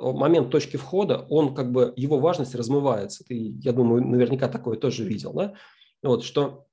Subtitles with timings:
[0.00, 3.24] момент точки входа, он как бы, его важность размывается.
[3.24, 5.54] Ты, я думаю, наверняка такое тоже видел, да?
[6.02, 6.66] Вот, что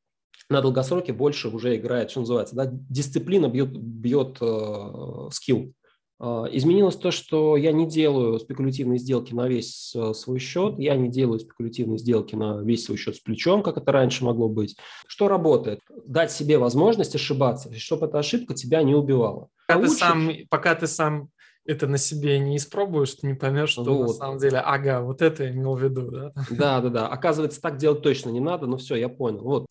[0.49, 5.73] на долгосроке больше уже играет, что называется, да, дисциплина бьет, бьет э, скилл.
[6.19, 10.95] Э, изменилось то, что я не делаю спекулятивные сделки на весь э, свой счет, я
[10.95, 14.77] не делаю спекулятивные сделки на весь свой счет с плечом, как это раньше могло быть.
[15.05, 15.81] Что работает?
[16.05, 19.49] Дать себе возможность ошибаться, чтобы эта ошибка тебя не убивала.
[19.67, 21.29] Пока, ты сам, пока ты сам
[21.67, 24.07] это на себе не испробуешь, ты не поймешь, что вот.
[24.07, 26.33] на самом деле, ага, вот это я имел в виду, да?
[26.49, 27.07] Да, да, да.
[27.07, 29.43] Оказывается, так делать точно не надо, но все, я понял.
[29.43, 29.67] Вот.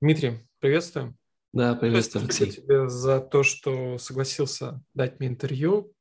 [0.00, 1.14] Дмитрий, приветствую.
[1.52, 2.46] Да, приветствую, Алексей.
[2.46, 5.92] Спасибо тебе за то, что согласился дать мне интервью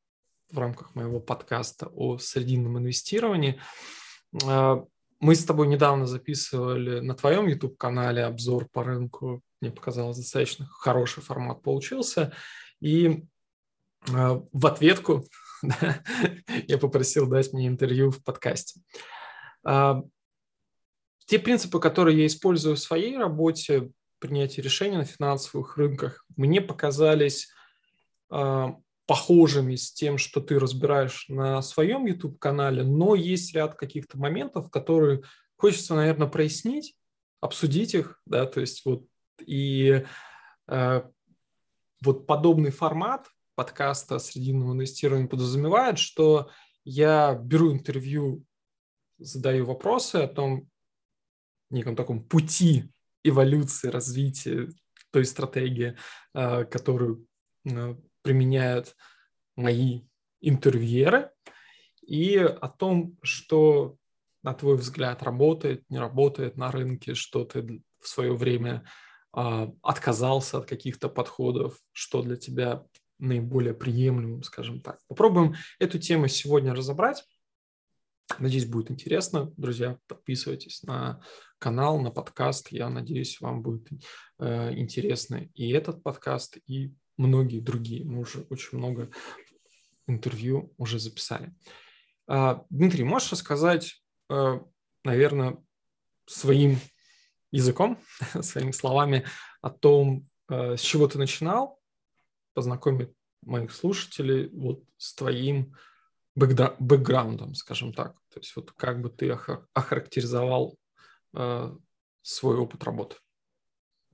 [0.51, 3.59] в рамках моего подкаста о срединном инвестировании.
[4.45, 4.83] А,
[5.19, 9.41] мы с тобой недавно записывали на твоем YouTube-канале обзор по рынку.
[9.59, 12.33] Мне показалось, достаточно хороший формат получился.
[12.79, 13.25] И
[14.07, 15.25] в ответку
[16.67, 18.81] я попросил дать мне интервью в подкасте.
[19.63, 20.01] А,
[21.25, 27.49] те принципы, которые я использую в своей работе, принятии решений на финансовых рынках, мне показались
[28.29, 28.75] а,
[29.07, 35.21] похожими с тем, что ты разбираешь на своем YouTube-канале, но есть ряд каких-то моментов, которые
[35.57, 36.95] хочется, наверное, прояснить,
[37.39, 39.05] обсудить их, да, то есть вот
[39.45, 40.03] и
[40.67, 41.01] э,
[42.01, 46.51] вот подобный формат подкаста «Срединного инвестирования» подразумевает, что
[46.83, 48.43] я беру интервью,
[49.17, 50.69] задаю вопросы о том,
[51.69, 52.91] неком таком пути
[53.23, 54.69] эволюции, развития
[55.11, 55.97] той стратегии,
[56.33, 57.25] а, которую
[57.65, 58.95] а, применяют
[59.55, 60.01] мои
[60.41, 61.31] интервьюеры,
[62.05, 63.97] и о том, что,
[64.43, 68.85] на твой взгляд, работает, не работает на рынке, что ты в свое время
[69.31, 72.85] а, отказался от каких-то подходов, что для тебя
[73.19, 74.99] наиболее приемлемым, скажем так.
[75.07, 77.25] Попробуем эту тему сегодня разобрать.
[78.39, 79.53] Надеюсь, будет интересно.
[79.55, 81.21] Друзья, подписывайтесь на
[81.59, 82.71] канал, на подкаст.
[82.71, 83.87] Я надеюсь, вам будет
[84.39, 88.03] э, интересно и этот подкаст, и многие другие.
[88.03, 89.09] Мы уже очень много
[90.07, 91.53] интервью уже записали.
[92.27, 94.59] Э, Дмитрий, можешь рассказать, э,
[95.03, 95.57] наверное,
[96.25, 96.79] своим
[97.51, 97.99] языком,
[98.41, 99.25] своими словами
[99.61, 101.74] о том, э, с чего ты начинал,
[102.55, 103.11] познакомить
[103.43, 105.75] моих слушателей вот с твоим
[106.35, 108.13] бэкграундом, скажем так.
[108.33, 109.29] То есть вот как бы ты
[109.73, 110.77] охарактеризовал
[111.33, 111.75] э,
[112.23, 113.17] свой опыт работы?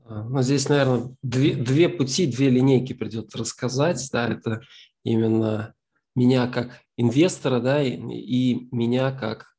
[0.05, 4.07] А, ну, здесь, наверное, две, две пути, две линейки придется рассказать.
[4.11, 4.61] Да, это
[5.03, 5.73] именно
[6.15, 9.55] меня как инвестора, да, и, и меня как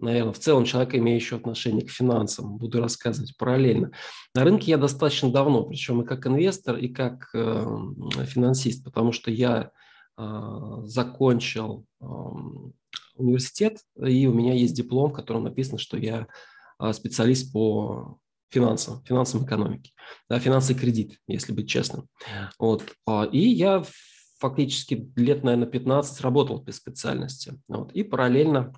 [0.00, 2.56] наверное, в целом человека, имеющего отношение к финансам.
[2.56, 3.92] Буду рассказывать параллельно.
[4.34, 7.64] На рынке я достаточно давно, причем и как инвестор, и как э,
[8.24, 9.70] финансист, потому что я
[10.16, 12.04] э, закончил э,
[13.14, 16.26] университет, и у меня есть диплом, в котором написано, что я
[16.78, 18.18] э, специалист по
[18.50, 19.92] финансам, финансам экономики,
[20.28, 22.08] да, финансы и кредит, если быть честным.
[22.58, 22.84] Вот.
[23.06, 23.84] А, и я
[24.38, 27.60] фактически лет, наверное, 15 работал без специальности.
[27.68, 27.92] Вот.
[27.92, 28.72] И параллельно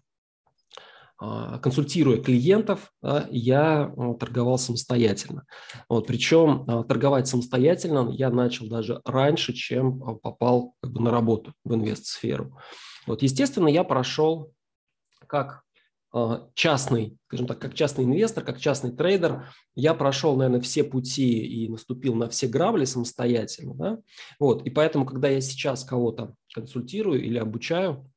[1.62, 2.92] консультируя клиентов,
[3.30, 5.44] я а, торговал самостоятельно.
[5.88, 12.58] Вот, причем а, торговать самостоятельно я начал даже раньше, чем попал на работу в инвест-сферу.
[13.06, 14.52] Вот, естественно, я прошел
[15.26, 15.62] как
[16.52, 21.70] частный, скажем так, как частный инвестор, как частный трейдер, я прошел, наверное, все пути и
[21.70, 23.74] наступил на все грабли самостоятельно.
[23.74, 23.98] Да?
[24.38, 28.11] Вот, и поэтому, когда я сейчас кого-то консультирую или обучаю,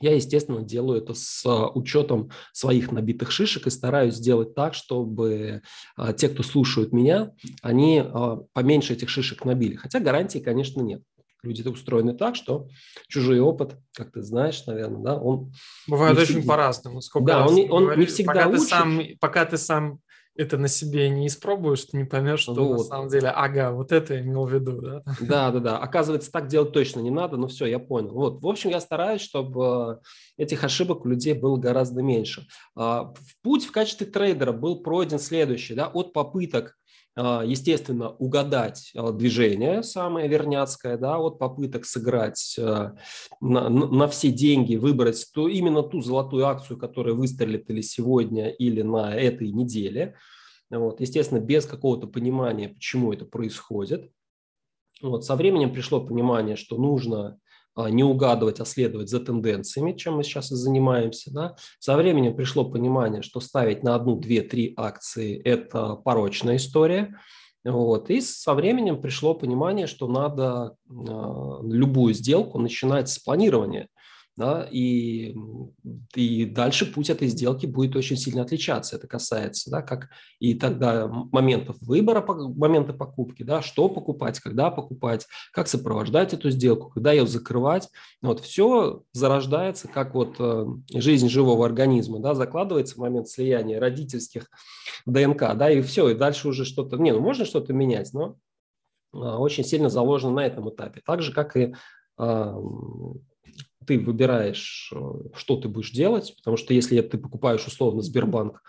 [0.00, 5.62] я, естественно, делаю это с а, учетом своих набитых шишек и стараюсь сделать так, чтобы
[5.96, 7.32] а, те, кто слушают меня,
[7.62, 9.76] они а, поменьше этих шишек набили.
[9.76, 11.02] Хотя гарантии, конечно, нет.
[11.42, 12.68] Люди устроены так, что
[13.06, 15.52] чужой опыт, как ты знаешь, наверное, да, он...
[15.86, 17.02] Бывает очень по-разному.
[17.02, 18.62] Сколько да, он, он не всегда пока лучше.
[18.62, 20.00] Ты сам, пока ты сам
[20.36, 22.78] это на себе не испробуешь, ты не поймешь, что вот.
[22.78, 25.02] на самом деле, ага, вот это я имел в виду, да?
[25.20, 25.78] Да, да, да.
[25.78, 28.12] Оказывается, так делать точно не надо, но все, я понял.
[28.12, 30.00] Вот, в общем, я стараюсь, чтобы
[30.36, 32.46] этих ошибок у людей было гораздо меньше.
[32.74, 36.76] А, путь в качестве трейдера был пройден следующий, да, от попыток
[37.16, 42.58] естественно, угадать а, движение самое верняцкое, да, от попыток сыграть
[43.40, 48.82] на, на все деньги, выбрать то, именно ту золотую акцию, которая выстрелит или сегодня, или
[48.82, 50.16] на этой неделе.
[50.70, 54.10] Вот, естественно, без какого-то понимания, почему это происходит.
[55.02, 57.36] Вот, со временем пришло понимание, что нужно а,
[57.76, 61.32] не угадывать, а следовать за тенденциями, чем мы сейчас и занимаемся.
[61.32, 61.56] Да.
[61.78, 67.18] Со временем пришло понимание, что ставить на одну, две, три акции– это порочная история.
[67.64, 68.10] Вот.
[68.10, 70.92] И со временем пришло понимание, что надо э,
[71.62, 73.88] любую сделку начинать с планирования.
[74.36, 75.34] Да, и,
[76.16, 78.96] и дальше путь этой сделки будет очень сильно отличаться.
[78.96, 80.08] Это касается, да, как
[80.40, 86.90] и тогда моментов выбора, момента покупки, да, что покупать, когда покупать, как сопровождать эту сделку,
[86.90, 87.88] когда ее закрывать.
[88.22, 94.50] Вот все зарождается как вот э, жизнь живого организма, да, закладывается в момент слияния родительских
[95.06, 98.36] ДНК, да, и все, и дальше уже что-то, не, ну можно что-то менять, но
[99.12, 101.02] а, очень сильно заложено на этом этапе.
[101.04, 101.74] Так же, как и
[102.16, 102.56] а,
[103.86, 104.98] ты выбираешь, э,
[105.34, 108.62] что ты будешь делать, потому что если ты покупаешь условно Сбербанк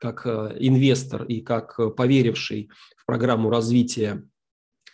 [0.00, 4.24] как э, инвестор и как э, поверивший в программу развития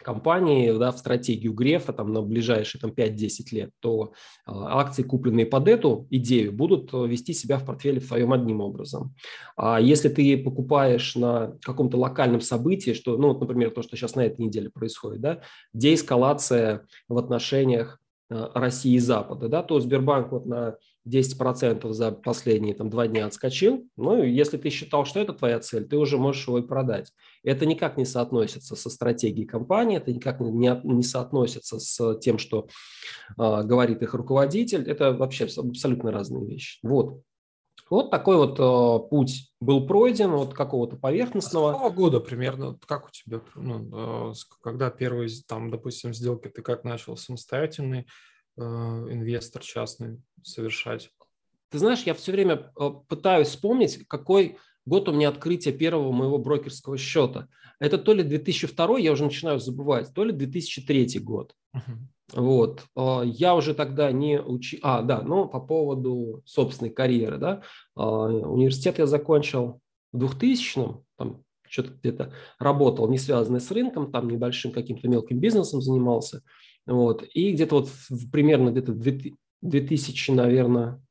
[0.02, 4.12] компании, да, в стратегию Грефа там, на ближайшие там, 5-10 лет, то
[4.46, 9.14] э, акции, купленные под эту идею, будут вести себя в портфеле в своем одним образом.
[9.56, 14.17] А если ты покупаешь на каком-то локальном событии, что, ну, вот, например, то, что сейчас
[14.17, 15.40] на этой неделе происходит, да,
[15.72, 20.76] деэскалация в отношениях России и Запада, да, то Сбербанк вот на
[21.08, 23.88] 10% за последние там, два дня отскочил.
[23.96, 27.12] Ну, если ты считал, что это твоя цель, ты уже можешь его и продать.
[27.44, 32.67] Это никак не соотносится со стратегией компании, это никак не, не соотносится с тем, что
[33.38, 34.82] э, говорит их руководитель.
[34.82, 36.81] Это вообще абсолютно разные вещи.
[36.82, 37.20] Вот.
[37.88, 41.70] Вот такой вот э, путь был пройден от какого-то поверхностного.
[41.70, 42.78] А с какого года примерно?
[42.84, 48.06] Как у тебя, ну, э, когда первые, там, допустим, сделки ты как начал самостоятельный
[48.56, 51.10] э, инвестор частный совершать?
[51.70, 56.38] Ты знаешь, я все время э, пытаюсь вспомнить, какой год у меня открытия первого моего
[56.38, 57.48] брокерского счета.
[57.78, 61.54] Это то ли 2002, я уже начинаю забывать, то ли 2003 год.
[61.74, 61.98] Uh-huh.
[62.32, 62.84] Вот.
[62.96, 64.81] А, я уже тогда не учил...
[64.82, 67.62] А, да, ну, по поводу собственной карьеры, да.
[67.94, 69.81] А, университет я закончил
[70.12, 75.81] в 2000-м, там что-то где-то работал, не связанный с рынком, там небольшим каким-то мелким бизнесом
[75.81, 76.43] занимался.
[76.87, 77.25] Вот.
[77.34, 77.90] И где-то вот
[78.32, 78.93] примерно где-то
[79.62, 81.02] 2000, наверное,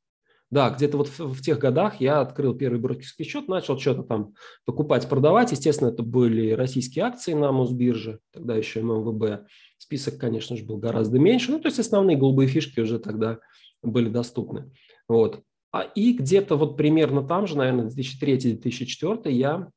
[0.55, 4.35] да, где-то вот в, в тех годах я открыл первый брокерский счет, начал что-то там
[4.63, 5.51] покупать, продавать.
[5.51, 9.47] Естественно, это были российские акции на Мосбирже, тогда еще ММВБ.
[9.77, 11.51] Список, конечно же, был гораздо меньше.
[11.51, 13.39] Ну, то есть основные голубые фишки уже тогда
[13.83, 14.71] были доступны.
[15.09, 15.41] Вот.
[15.73, 19.69] А и где-то вот примерно там же, наверное, 2003-2004 я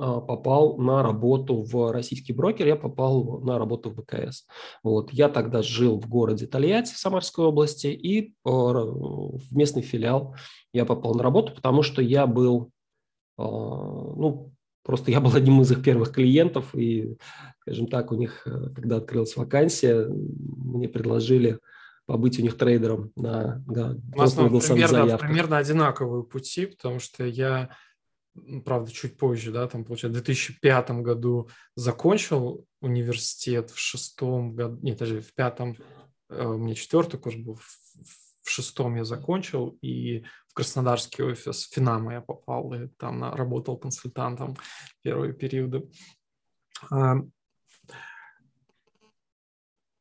[0.00, 4.46] попал на работу в российский брокер, я попал на работу в БКС.
[4.82, 5.12] Вот.
[5.12, 10.34] Я тогда жил в городе Тольятти в Самарской области, и а, в местный филиал
[10.72, 12.70] я попал на работу, потому что я был,
[13.38, 14.52] а, ну,
[14.82, 17.16] просто я был одним из их первых клиентов, и,
[17.60, 21.58] скажем так, у них, э, когда открылась вакансия, мне предложили
[22.06, 27.24] побыть у них трейдером на, да, у нас ну, примерно, примерно одинаковые пути, потому что
[27.24, 27.70] я
[28.64, 34.98] правда, чуть позже, да, там, получается, в 2005 году закончил университет, в шестом году, нет,
[34.98, 35.76] даже в пятом,
[36.28, 37.58] э, у меня четвертый курс был,
[38.42, 44.56] в шестом я закончил, и в Краснодарский офис Финама я попал, и там работал консультантом
[45.02, 45.88] первые периоды.
[46.90, 47.16] А,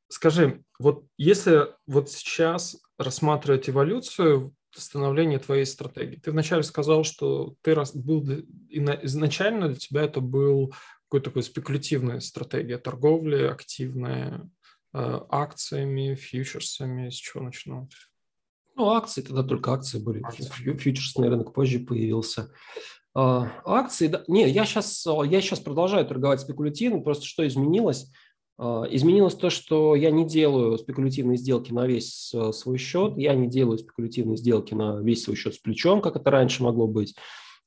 [0.07, 6.17] скажи, вот если вот сейчас рассматривать эволюцию становления твоей стратегии.
[6.17, 8.23] Ты вначале сказал, что ты раз, был
[8.69, 10.73] изначально для тебя это был
[11.07, 14.49] какой-то такой спекулятивная стратегия торговли, активная
[14.93, 17.09] э, акциями, фьючерсами.
[17.09, 17.89] С чего начну?
[18.75, 20.21] Ну, акции, тогда только акции были.
[20.23, 20.45] Акции.
[20.45, 22.51] Фьючерсный рынок позже появился.
[23.15, 28.11] А, акции, да, не, я сейчас, я сейчас продолжаю торговать спекулятивно, просто что изменилось–
[28.59, 33.47] изменилось то, что я не делаю спекулятивные сделки на весь э, свой счет, я не
[33.47, 37.15] делаю спекулятивные сделки на весь свой счет с плечом, как это раньше могло быть.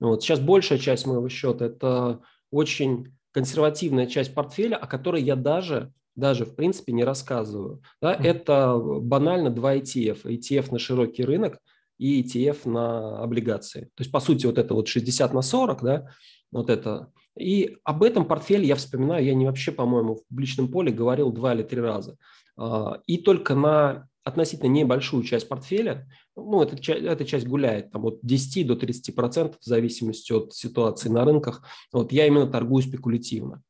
[0.00, 0.22] Вот.
[0.22, 2.20] Сейчас большая часть моего счета– это
[2.50, 7.82] очень консервативная часть портфеля, о которой я даже, даже в принципе не рассказываю.
[8.02, 8.14] Да?
[8.14, 8.26] Mm-hmm.
[8.26, 10.25] Это банально два ETF.
[10.25, 11.58] ETF на широкий рынок
[11.96, 13.84] и ETF на облигации.
[13.94, 16.08] То есть, по сути, вот это вот 60 на 40, да,
[16.50, 20.93] вот это и об этом портфеле я вспоминаю, я не вообще, по-моему, в публичном поле
[20.93, 22.17] говорил два или три раза.
[22.57, 28.21] А, и только на относительно небольшую часть портфеля, ну, эта, эта часть гуляет там от
[28.23, 31.65] 10 до 30 процентов в зависимости от ситуации на рынках.
[31.93, 33.62] Вот я именно торгую спекулятивно.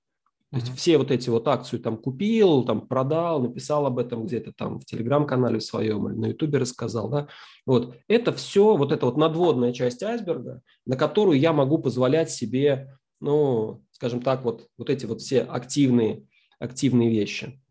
[0.50, 4.52] То есть все вот эти вот акции там купил, там продал, написал об этом где-то
[4.52, 7.28] там в телеграм-канале своем или на ютубе рассказал, да.
[7.64, 12.98] Вот это все, вот эта вот надводная часть айсберга, на которую я могу позволять себе
[13.22, 16.26] ну, скажем так, вот, вот эти вот все активные,
[16.58, 17.62] активные вещи.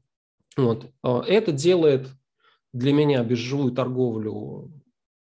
[0.58, 0.91] Вот.
[1.03, 2.08] А, это делает
[2.74, 4.72] для меня биржевую торговлю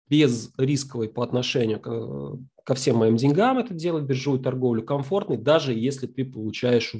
[0.08, 6.06] безрисковый по отношению к, ко всем моим деньгам это делать, биржевую торговлю, комфортный, даже если
[6.06, 6.94] ты получаешь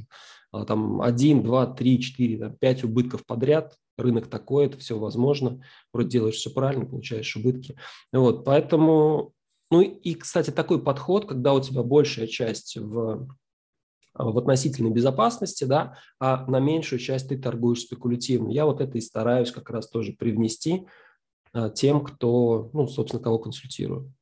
[0.53, 5.63] а, там 1, 2, 3, 4, там, 5 убытков подряд, рынок такой, это все возможно,
[5.93, 7.77] вроде делаешь все правильно, получаешь убытки.
[8.13, 9.35] Вот, поэтому,
[9.71, 13.29] ну и, кстати, такой подход, когда у тебя большая часть в
[14.13, 18.51] в относительной безопасности, да, а на меньшую часть ты торгуешь спекулятивно.
[18.51, 20.87] Я вот это и стараюсь как раз тоже привнести
[21.53, 24.13] а, тем, кто, ну, собственно, кого консультирую.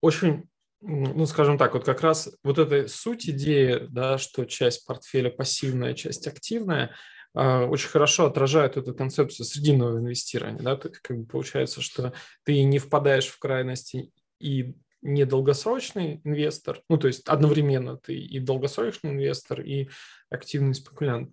[0.00, 0.48] Очень
[0.86, 5.94] ну, скажем так, вот как раз вот эта суть идеи, да, что часть портфеля пассивная,
[5.94, 6.94] часть активная,
[7.34, 12.12] очень хорошо отражает эту концепцию срединного инвестирования, да, то как бы получается, что
[12.44, 18.38] ты не впадаешь в крайности и не долгосрочный инвестор, ну, то есть одновременно ты и
[18.38, 19.88] долгосрочный инвестор, и
[20.30, 21.30] активный спекулянт.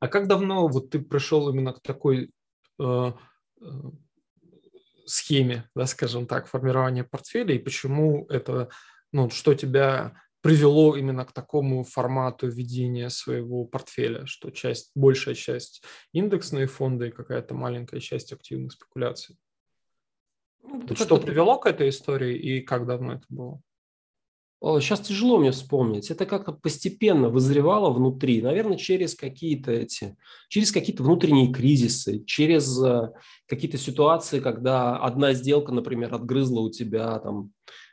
[0.00, 2.30] А как давно вот ты пришел именно к такой
[2.78, 3.12] э,
[3.60, 3.68] э
[5.06, 8.70] схеме, да, скажем так, формирования портфеля и почему это,
[9.12, 10.14] ну, что тебя
[10.44, 15.82] привело именно к такому формату ведения своего портфеля, что часть, большая часть
[16.12, 19.38] индексные фонды и какая-то маленькая часть активных спекуляций.
[20.62, 23.62] Ну, вот что привело к этой истории и как давно это было?
[24.80, 26.10] Сейчас тяжело мне вспомнить.
[26.10, 30.14] Это как-то постепенно вызревало внутри, наверное, через какие-то эти,
[30.48, 33.12] через какие-то внутренние кризисы, через э,
[33.46, 37.52] какие-то ситуации, когда одна сделка, например, отгрызла у тебя там,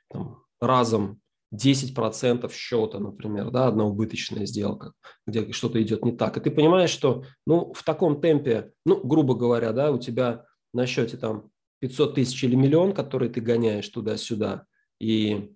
[0.09, 1.20] там разом
[1.53, 4.93] 10% счета, например, да, одна убыточная сделка,
[5.27, 6.37] где что-то идет не так.
[6.37, 10.85] И ты понимаешь, что ну, в таком темпе, ну, грубо говоря, да, у тебя на
[10.85, 14.65] счете там 500 тысяч или миллион, который ты гоняешь туда-сюда,
[14.99, 15.51] и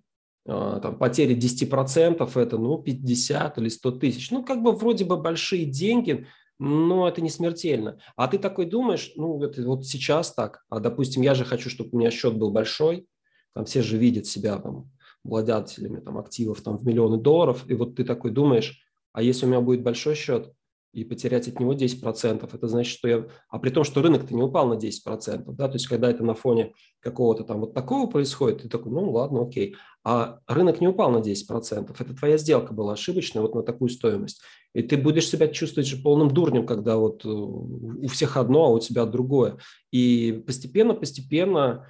[0.46, 4.30] а, там, потери 10% это ну, 50 или 100 тысяч.
[4.30, 6.26] Ну, как бы вроде бы большие деньги,
[6.58, 7.98] но это не смертельно.
[8.16, 11.90] А ты такой думаешь, ну, это вот сейчас так, а, допустим, я же хочу, чтобы
[11.92, 13.06] у меня счет был большой,
[13.54, 14.90] там все же видят себя там
[15.26, 19.48] владельцами там, активов там, в миллионы долларов, и вот ты такой думаешь, а если у
[19.48, 20.52] меня будет большой счет,
[20.96, 23.26] и потерять от него 10%, это значит, что я...
[23.50, 26.32] А при том, что рынок-то не упал на 10%, да, то есть когда это на
[26.32, 29.76] фоне какого-то там вот такого происходит, ты такой, ну ладно, окей.
[30.04, 34.40] А рынок не упал на 10%, это твоя сделка была ошибочная вот на такую стоимость.
[34.72, 38.70] И ты будешь себя чувствовать же полным дурнем, когда вот э, у всех одно, а
[38.70, 39.58] у тебя другое.
[39.90, 41.86] И постепенно-постепенно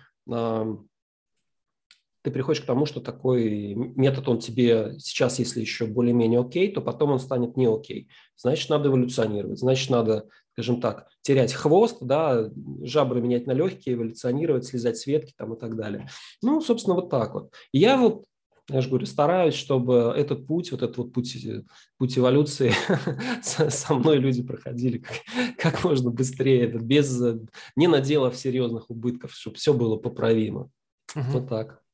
[2.27, 6.81] ты приходишь к тому, что такой метод, он тебе сейчас, если еще более-менее окей, то
[6.81, 8.09] потом он станет не окей.
[8.37, 12.51] Значит, надо эволюционировать, значит, надо, скажем так, терять хвост, да,
[12.83, 16.09] жабры менять на легкие, эволюционировать, слезать с ветки там и так далее.
[16.43, 17.53] Ну, собственно, вот так вот.
[17.71, 18.25] И я вот
[18.69, 21.37] я же говорю, стараюсь, чтобы этот путь, вот этот вот путь,
[21.97, 22.73] путь эволюции
[23.41, 25.17] со мной люди проходили как,
[25.57, 27.23] как можно быстрее, без,
[27.77, 30.69] не наделав серьезных убытков, чтобы все было поправимо.
[31.15, 31.25] Угу.
[31.31, 31.86] Вот так.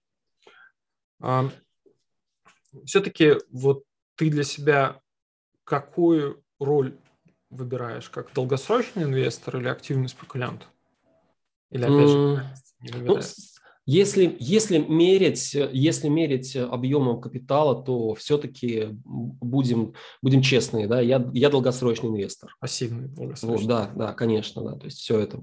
[2.85, 3.85] Все-таки вот
[4.17, 5.01] ты для себя
[5.65, 6.97] какую роль
[7.51, 10.69] выбираешь, как долгосрочный инвестор или активный спекулянт?
[11.71, 12.47] Или опять же,
[13.05, 13.21] ну,
[13.85, 21.51] если, если, мерить, если мерить объемом капитала, то все-таки будем, будем честные, да, я, я
[21.51, 22.55] долгосрочный инвестор.
[22.61, 23.59] Пассивный долгосрочный.
[23.59, 25.43] Вот, да, да, конечно, да, то есть все это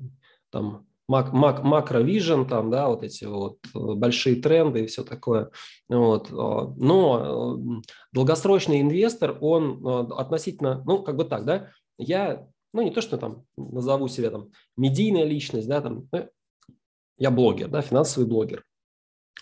[0.52, 5.50] там мак, мак, макровижен, там, да, вот эти вот э, большие тренды и все такое.
[5.90, 6.32] Вот.
[6.32, 7.82] А, но э,
[8.14, 13.18] долгосрочный инвестор, он э, относительно, ну, как бы так, да, я, ну, не то, что
[13.18, 16.08] там назову себя там медийная личность, да, там,
[17.18, 18.64] я блогер, да, финансовый блогер.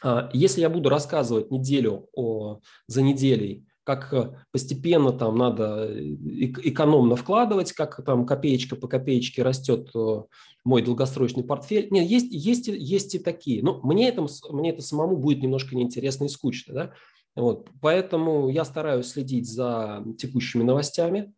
[0.02, 6.02] А, если я буду рассказывать неделю о, за неделей как э, постепенно там надо э,
[6.02, 10.24] экономно вкладывать, как там копеечка по копеечке растет э,
[10.66, 11.88] мой долгосрочный портфель.
[11.90, 13.64] Нет, есть, есть, есть и такие.
[13.64, 16.74] Но мне это, мне это самому будет немножко неинтересно и скучно.
[16.74, 16.94] Да?
[17.38, 17.70] Вот.
[17.80, 21.34] Поэтому я стараюсь следить за текущими новостями.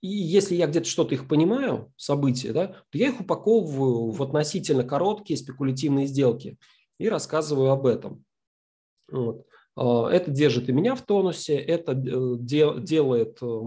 [0.00, 4.82] И если я где-то что-то их понимаю, события, да, то я их упаковываю в относительно
[4.82, 6.58] короткие спекулятивные сделки
[6.98, 8.24] и рассказываю об этом.
[9.08, 9.46] Вот.
[9.80, 13.60] А, это держит и меня в тонусе, это э, делает э,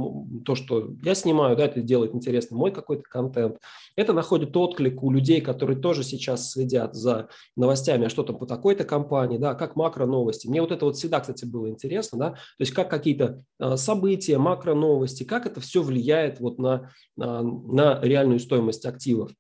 [0.44, 3.60] то, что я снимаю, да, это делает интересный мой какой-то контент.
[3.96, 8.46] Это находит отклик у людей, которые тоже сейчас следят за новостями, а что там по
[8.46, 10.48] такой-то компании, да, как макро новости.
[10.48, 14.38] Мне вот это вот всегда, кстати, было интересно, да, то есть как какие-то а, события,
[14.38, 19.32] макро новости, как это все влияет вот на, на, на реальную стоимость активов.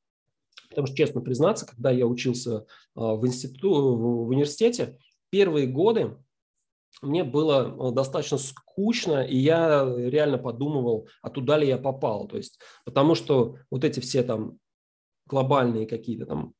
[0.69, 4.97] Потому что, честно признаться, когда я учился а, в, институ, в университете,
[5.31, 6.15] первые годы
[7.01, 12.27] мне было э, достаточно скучно, и я реально подумывал, а туда ли я попал.
[12.27, 14.57] То есть, потому что вот эти все там
[15.25, 16.53] глобальные какие-то там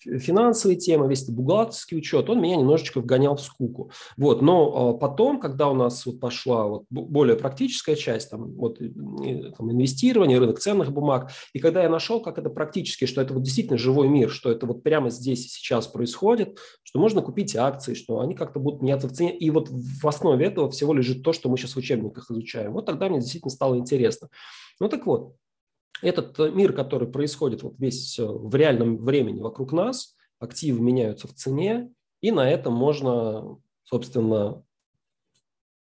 [0.00, 3.90] финансовые темы, весь этот бухгалтерский учет, он меня немножечко вгонял в скуку.
[4.16, 8.78] Вот, но а, потом, когда у нас вот пошла вот более практическая часть, там, вот,
[8.78, 13.42] там, инвестирование, рынок ценных бумаг, и когда я нашел, как это практически, что это вот
[13.42, 17.94] действительно живой мир, что это вот прямо здесь и сейчас происходит, что можно купить акции,
[17.94, 21.32] что они как-то будут меняться в цене, и вот в основе этого всего лежит то,
[21.32, 22.72] что мы сейчас в учебниках изучаем.
[22.72, 24.28] Вот тогда мне действительно стало интересно.
[24.80, 25.34] Ну так вот,
[26.02, 31.34] этот э, мир, который происходит вот весь в реальном времени вокруг нас, активы меняются в
[31.34, 31.90] цене,
[32.20, 34.62] и на этом можно, собственно,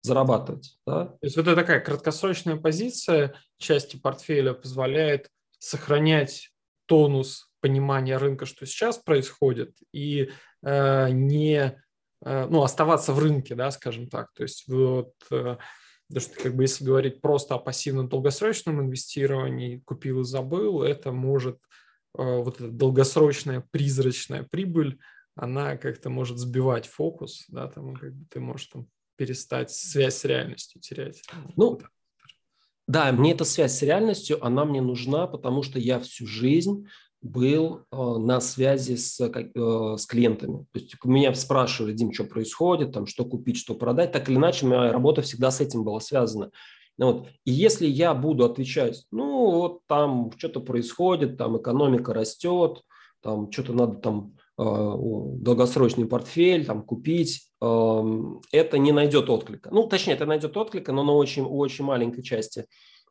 [0.03, 0.79] зарабатывать.
[0.87, 1.07] Да?
[1.07, 6.51] То есть вот это такая краткосрочная позиция части портфеля позволяет сохранять
[6.87, 10.31] тонус понимания рынка, что сейчас происходит, и
[10.63, 11.81] э, не
[12.25, 14.33] э, ну, оставаться в рынке, да, скажем так.
[14.35, 15.57] То есть вот э,
[16.13, 21.11] Потому что, как бы, если говорить просто о пассивном долгосрочном инвестировании, купил и забыл, это
[21.11, 21.57] может,
[22.19, 24.99] э, вот эта долгосрочная призрачная прибыль,
[25.35, 30.25] она как-то может сбивать фокус, да, там, как бы ты можешь там перестать связь с
[30.27, 31.23] реальностью терять.
[31.57, 31.81] Ну,
[32.87, 36.87] да, мне эта связь с реальностью, она мне нужна, потому что я всю жизнь
[37.23, 40.67] был э, на связи с, э, с клиентами.
[40.73, 44.13] То есть меня спрашивали, Дим, что происходит, там, что купить, что продать.
[44.13, 46.51] Так или иначе, моя работа всегда с этим была связана.
[46.99, 47.29] Вот.
[47.45, 52.83] И если я буду отвечать, ну, вот там что-то происходит, там экономика растет,
[53.23, 59.71] там что-то надо там долгосрочный портфель там купить, это не найдет отклика.
[59.73, 62.67] Ну, точнее, это найдет отклика, но на очень, очень маленькой части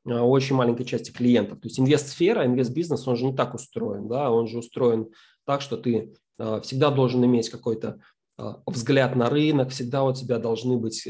[0.06, 1.60] очень маленькой части клиентов.
[1.60, 5.10] То есть инвест-сфера, инвест-бизнес, он же не так устроен, да, он же устроен
[5.46, 8.00] так, что ты э, всегда должен иметь какой-то
[8.38, 11.08] э, взгляд на рынок, всегда у тебя должны быть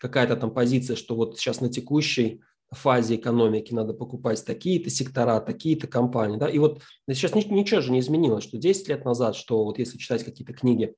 [0.00, 5.86] какая-то там позиция, что вот сейчас на текущей фазе экономики надо покупать такие-то сектора, такие-то
[5.86, 6.36] компании.
[6.36, 6.48] Да?
[6.48, 10.24] И вот сейчас ничего же не изменилось, что 10 лет назад, что вот если читать
[10.24, 10.94] какие-то книги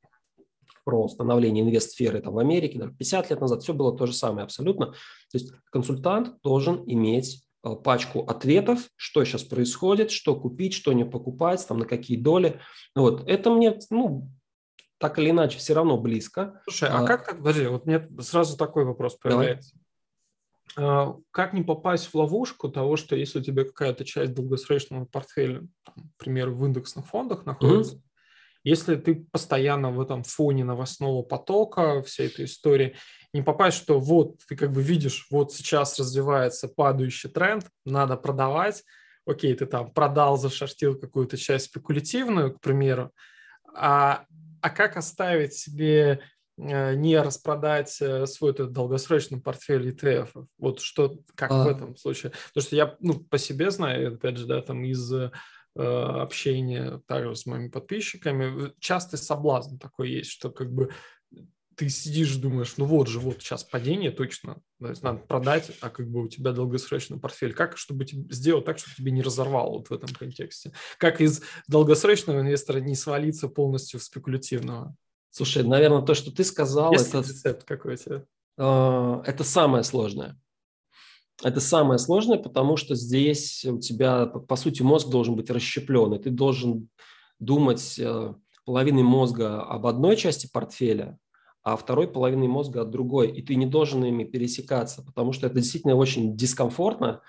[0.89, 4.45] про становление инвестсферы там, в Америке, даже 50 лет назад, все было то же самое
[4.45, 4.87] абсолютно.
[4.87, 4.95] То
[5.35, 11.63] есть консультант должен иметь э, пачку ответов, что сейчас происходит, что купить, что не покупать,
[11.69, 12.59] там, на какие доли.
[12.95, 13.29] Вот.
[13.29, 14.31] Это мне, ну,
[14.97, 16.63] так или иначе, все равно близко.
[16.65, 19.77] Слушай, а, а как, подожди, вот мне сразу такой вопрос появляется.
[20.75, 21.13] Давай.
[21.33, 26.11] Как не попасть в ловушку того, что если у тебя какая-то часть долгосрочного портфеля, там,
[26.17, 28.08] к примеру, в индексных фондах находится, mm-hmm
[28.65, 32.97] если ты постоянно в этом фоне новостного потока, всей этой истории,
[33.33, 38.85] не попасть, что вот ты как бы видишь, вот сейчас развивается падающий тренд, надо продавать,
[39.27, 43.13] окей, ты там продал, зашортил какую-то часть спекулятивную, к примеру,
[43.75, 44.25] а,
[44.61, 46.21] а как оставить себе
[46.57, 50.47] э, не распродать э, свой этот долгосрочный портфель ETF?
[50.59, 51.65] Вот что, как а...
[51.65, 52.33] в этом случае?
[52.49, 55.13] Потому что я ну, по себе знаю, опять же, да, там из
[55.79, 60.91] Э, общение также с моими подписчиками, частый соблазн такой есть, что как бы
[61.77, 65.89] ты сидишь, думаешь, ну вот же, вот сейчас падение точно, то есть надо продать, а
[65.91, 67.55] как бы у тебя долгосрочный портфель.
[67.55, 70.73] Как, чтобы сделать так, чтобы тебе не разорвало вот в этом контексте?
[70.99, 74.97] Как из долгосрочного инвестора не свалиться полностью в спекулятивного?
[75.31, 77.19] Слушай, наверное, то, что ты сказал, Есть это...
[77.19, 78.27] рецепт какой-то?
[78.57, 80.37] Э, это самое сложное.
[81.45, 86.19] Это самое сложное, потому что здесь у тебя, по сути, мозг должен быть расщеплен, и
[86.19, 86.89] ты должен
[87.39, 91.17] думать э, половиной мозга об одной части портфеля,
[91.63, 95.57] а второй половиной мозга от другой, и ты не должен ими пересекаться, потому что это
[95.57, 97.23] действительно очень дискомфортно,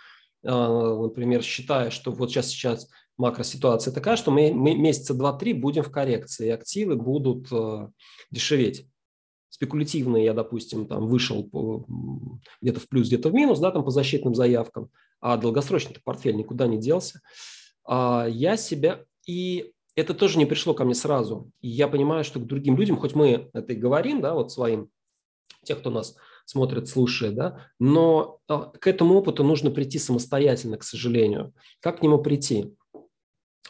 [0.44, 5.84] э, например, считая, что вот сейчас, сейчас макроситуация такая, что мы, мы месяца два-три будем
[5.84, 7.90] в коррекции, и активы будут э,
[8.32, 8.89] дешеветь
[9.50, 11.86] спекулятивные я, допустим, там вышел по,
[12.62, 16.68] где-то в плюс, где-то в минус, да, там по защитным заявкам, а долгосрочный портфель никуда
[16.68, 17.22] не делся,
[17.86, 21.52] а я себя и это тоже не пришло ко мне сразу.
[21.62, 24.90] Я понимаю, что к другим людям, хоть мы это и говорим, да, вот своим,
[25.64, 30.84] тех, кто нас смотрит, слушает, да, но а, к этому опыту нужно прийти самостоятельно, к
[30.84, 31.54] сожалению.
[31.80, 32.74] Как к нему прийти?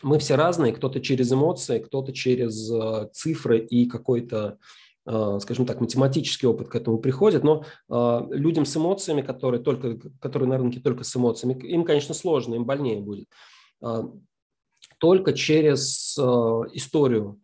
[0.02, 4.58] Мы все разные, кто-то через эмоции, кто-то через э, цифры и какой-то
[5.40, 10.48] скажем так, математический опыт к этому приходит, но э, людям с эмоциями, которые, только, которые
[10.48, 13.28] на рынке только с эмоциями, им, конечно, сложно, им больнее будет.
[13.82, 14.04] Э,
[15.00, 17.40] только через историю,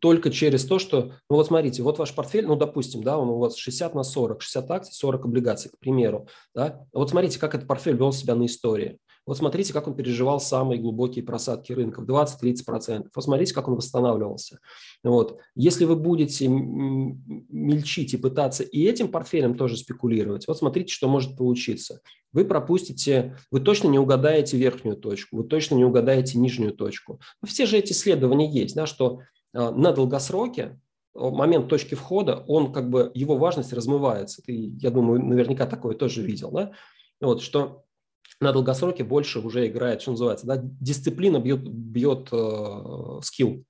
[0.00, 3.38] только через то, что, ну вот смотрите, вот ваш портфель, ну допустим, да, он у
[3.38, 7.68] вас 60 на 40, 60 акций, 40 облигаций, к примеру, да, вот смотрите, как этот
[7.68, 8.98] портфель вел себя на истории.
[9.28, 13.08] Вот смотрите, как он переживал самые глубокие просадки рынка, 20-30%.
[13.14, 14.58] Вот смотрите, как он восстанавливался.
[15.04, 15.38] Вот.
[15.54, 21.36] Если вы будете мельчить и пытаться и этим портфелем тоже спекулировать, вот смотрите, что может
[21.36, 22.00] получиться.
[22.32, 27.20] Вы пропустите, вы точно не угадаете верхнюю точку, вы точно не угадаете нижнюю точку.
[27.44, 29.20] Все же эти исследования есть, да, что
[29.52, 30.80] а, на долгосроке
[31.14, 34.40] момент точки входа, он как бы, его важность размывается.
[34.40, 36.72] Ты, я думаю, наверняка такое тоже видел, да?
[37.20, 37.84] Вот, что
[38.40, 43.64] на долгосроке больше уже играет, что называется, да, дисциплина бьет, бьет э, скилл.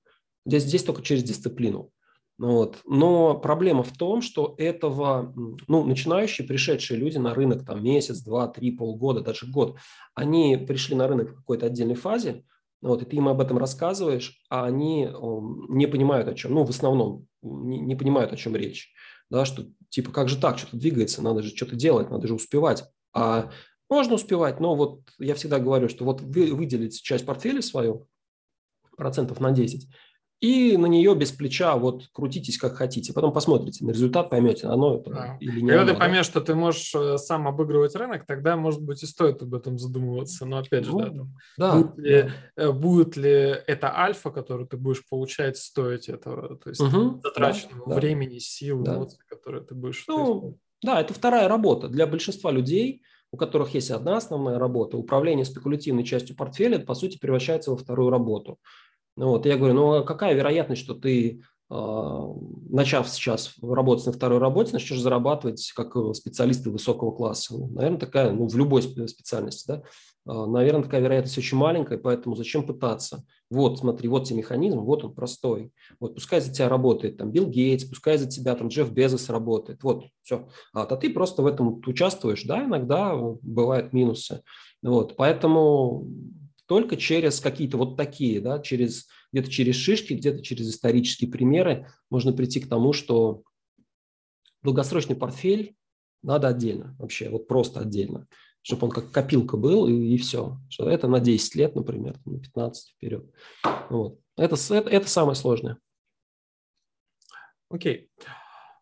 [0.45, 1.91] Здесь, здесь только через дисциплину.
[2.37, 2.77] Вот.
[2.85, 5.33] Но проблема в том, что этого,
[5.67, 9.77] ну, начинающие, пришедшие люди на рынок там месяц, два, три, полгода, даже год,
[10.15, 12.45] они пришли на рынок в какой-то отдельной фазе,
[12.81, 15.09] вот, и ты им об этом рассказываешь, а они
[15.67, 18.93] не понимают о чем, ну, в основном не, не понимают, о чем речь,
[19.29, 22.85] да, что типа, как же так, что-то двигается, надо же что-то делать, надо же успевать.
[23.13, 23.51] А
[23.89, 28.07] можно успевать, но вот я всегда говорю, что вот вы выделите часть портфеля свою,
[28.95, 29.87] процентов на 10,
[30.41, 33.11] и на нее без плеча вот крутитесь как хотите.
[33.11, 35.37] Потом посмотрите на результат, поймете, оно это да.
[35.41, 36.31] или не Когда оно, ты поймешь, да?
[36.31, 40.45] что ты можешь э, сам обыгрывать рынок, тогда, может быть, и стоит об этом задумываться.
[40.45, 42.01] Но опять же, ну, да, там, да, будет, да.
[42.01, 43.31] Ли, э, будет ли
[43.67, 46.57] это альфа, которую ты будешь получать, стоить этого?
[46.57, 48.95] То есть угу, затраченного да, времени, сил, да.
[48.95, 50.05] эмоций, которые ты будешь...
[50.07, 51.89] Ну, да, это вторая работа.
[51.89, 57.17] Для большинства людей, у которых есть одна основная работа, управление спекулятивной частью портфеля, по сути,
[57.17, 58.57] превращается во вторую работу.
[59.15, 62.33] Вот, я говорю, ну а какая вероятность, что ты, а,
[62.69, 67.55] начав сейчас работать на второй работе, начнешь зарабатывать как э, специалисты высокого класса?
[67.55, 69.83] Ну, наверное, такая, ну, в любой специальности, да?
[70.25, 73.25] А, наверное, такая вероятность очень маленькая, поэтому зачем пытаться?
[73.49, 75.71] Вот, смотри, вот тебе механизм, вот он простой.
[75.99, 79.83] Вот пускай за тебя работает там Билл Гейтс, пускай за тебя там Джефф Безос работает.
[79.83, 80.47] Вот, все.
[80.73, 82.43] А, а ты просто в этом участвуешь.
[82.43, 84.43] Да, иногда бывают минусы.
[84.81, 86.07] Вот, поэтому
[86.67, 92.31] только через какие-то вот такие, да, через где-то через шишки, где-то через исторические примеры можно
[92.31, 93.43] прийти к тому, что
[94.63, 95.75] долгосрочный портфель
[96.21, 98.27] надо отдельно, вообще вот просто отдельно,
[98.61, 100.57] чтобы он как копилка был и, и все.
[100.69, 103.25] Что это на 10 лет, например, на 15 вперед.
[103.89, 104.19] Вот.
[104.37, 105.77] Это, это, это самое сложное.
[107.69, 108.09] Окей.
[108.17, 108.29] Okay.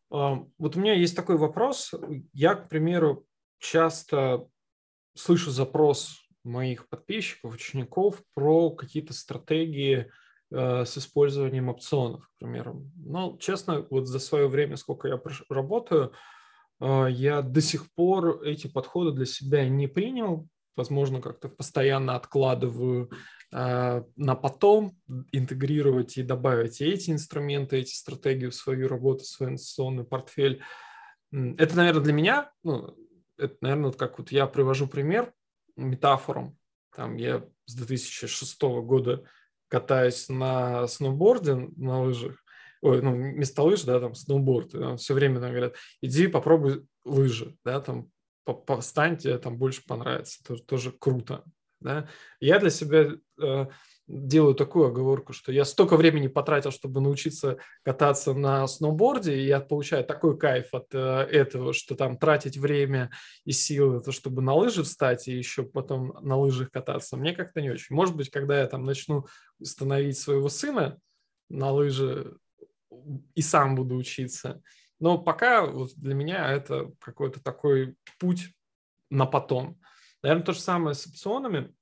[0.10, 1.94] Вот у меня есть такой вопрос.
[2.34, 3.26] Я, к примеру,
[3.60, 4.48] часто
[5.16, 10.10] слышу запрос моих подписчиков, учеников про какие-то стратегии
[10.52, 12.90] э, с использованием опционов, к примеру.
[12.96, 16.14] Но, честно, вот за свое время, сколько я работаю,
[16.80, 20.48] я до сих пор эти подходы для себя не принял.
[20.76, 23.10] Возможно, как-то постоянно откладываю
[23.52, 24.96] э, на потом
[25.32, 30.62] интегрировать и добавить эти инструменты, эти стратегии в свою работу, в свой инвестиционный портфель.
[31.32, 32.96] Это, наверное, для меня, ну,
[33.38, 35.34] это, наверное, вот как вот я привожу пример,
[35.76, 36.58] метафорам.
[36.96, 39.24] Там я с 2006 года
[39.68, 42.44] катаюсь на сноуборде, на лыжах,
[42.88, 47.56] ой, ну, вместо лыж, да, там, сноуборд, там, все время нам говорят, иди попробуй лыжи,
[47.64, 48.10] да, там,
[48.44, 51.44] постань, тебе там больше понравится, тоже, тоже круто,
[51.80, 52.08] да.
[52.40, 53.66] Я для себя э,
[54.08, 59.60] делаю такую оговорку, что я столько времени потратил, чтобы научиться кататься на сноуборде, и я
[59.60, 63.12] получаю такой кайф от э, этого, что там тратить время
[63.44, 67.62] и силы, это чтобы на лыжи встать и еще потом на лыжах кататься, мне как-то
[67.62, 67.96] не очень.
[67.96, 69.26] Может быть, когда я там начну
[69.62, 71.00] становить своего сына
[71.50, 72.38] на лыжи
[73.36, 74.62] и сам буду учиться,
[75.00, 78.50] но пока вот для меня это какой-то такой путь
[79.10, 79.80] на потом.
[80.24, 81.74] Наверное, то же самое с опционами.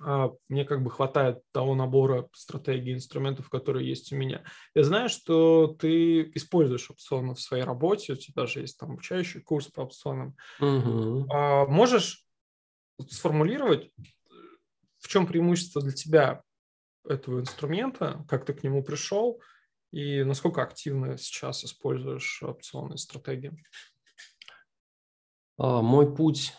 [0.00, 4.44] А, мне как бы хватает того набора стратегий, инструментов, которые есть у меня.
[4.74, 9.40] Я знаю, что ты используешь опционы в своей работе, у тебя даже есть там обучающий
[9.40, 10.36] курс по опционам.
[10.60, 11.28] Угу.
[11.68, 12.26] Можешь
[13.08, 13.90] сформулировать,
[14.98, 16.42] в чем преимущество для тебя
[17.08, 19.40] этого инструмента, как ты к нему пришел
[19.92, 23.52] и насколько активно сейчас используешь опционные стратегии?
[25.58, 26.52] А, мой путь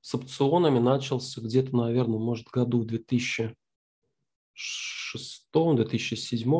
[0.00, 3.54] с опционами начался где-то, наверное, может, году в 2006-2007.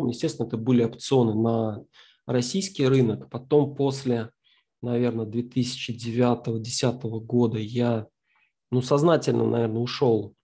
[0.08, 1.84] Естественно, это были опционы на
[2.26, 3.28] российский рынок.
[3.30, 4.30] Потом после,
[4.80, 8.06] наверное, 2009-2010 года я
[8.70, 10.34] ну, сознательно, наверное, ушел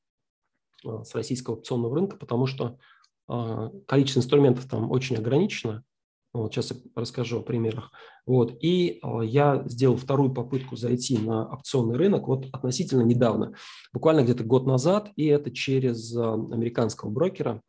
[0.84, 2.78] а, с российского опционного рынка, потому что
[3.86, 5.84] количество инструментов там очень ограничено.
[6.32, 7.90] Вот, сейчас я расскажу о примерах.
[8.24, 13.54] Вот, и э, я сделал вторую попытку зайти на опционный рынок вот относительно недавно,
[13.92, 17.60] буквально где-то год назад, и это через э, американского брокера,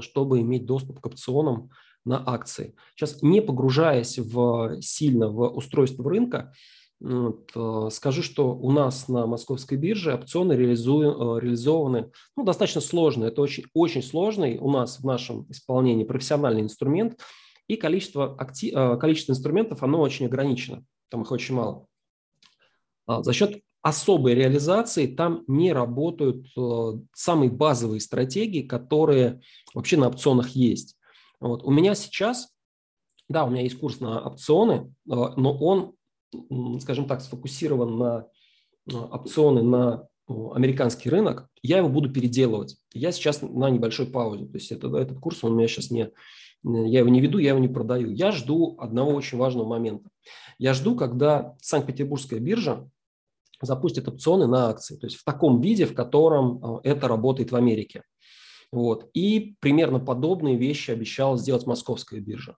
[0.00, 1.70] чтобы иметь доступ к опционам
[2.04, 2.74] на акции.
[2.94, 6.52] Сейчас не погружаясь в, сильно в устройство рынка,
[7.00, 13.26] Вот, э, скажу, что у нас на московской бирже опционы реализую, реализованы ну, достаточно сложно.
[13.26, 17.18] Это очень, очень сложный у нас в нашем исполнении профессиональный инструмент,
[17.68, 21.86] и количество, актив, количество инструментов оно очень ограничено, там их очень мало.
[23.06, 29.40] А, за счет особой реализации там не работают э, самые базовые стратегии, которые
[29.74, 30.96] вообще на опционах есть.
[31.40, 31.62] Вот.
[31.62, 32.52] У меня сейчас,
[33.28, 35.94] да, у меня есть курс на опционы, э, но он,
[36.80, 38.26] скажем так, сфокусирован на
[38.90, 40.08] э, опционы на
[40.54, 42.76] американский рынок, я его буду переделывать.
[42.92, 44.46] Я сейчас на небольшой паузе.
[44.46, 46.10] То есть это, этот курс, он у меня сейчас не,
[46.64, 48.10] я его не веду, я его не продаю.
[48.10, 50.10] Я жду одного очень важного момента.
[50.58, 52.88] Я жду, когда Санкт-Петербургская биржа
[53.62, 54.96] запустит опционы на акции.
[54.96, 58.02] То есть в таком виде, в котором э, это работает в Америке.
[58.70, 59.08] Вот.
[59.14, 62.56] И примерно подобные вещи обещала сделать московская биржа.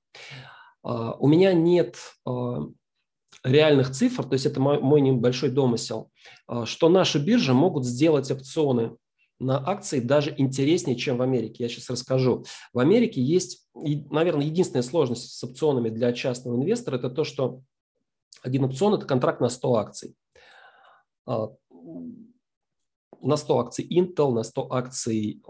[0.83, 2.67] А, у меня нет а,
[3.45, 6.11] реальных цифр, то есть это мой, небольшой домысел,
[6.47, 8.97] а, что наши биржи могут сделать опционы
[9.39, 11.65] на акции даже интереснее, чем в Америке.
[11.65, 12.45] Я сейчас расскажу.
[12.75, 17.63] В Америке есть, наверное, единственная сложность с опционами для частного инвестора, это то, что
[18.43, 20.15] один опцион– это контракт на 100 акций.
[21.27, 21.49] А,
[23.23, 25.43] на 100 акций Intel, на 100 акций,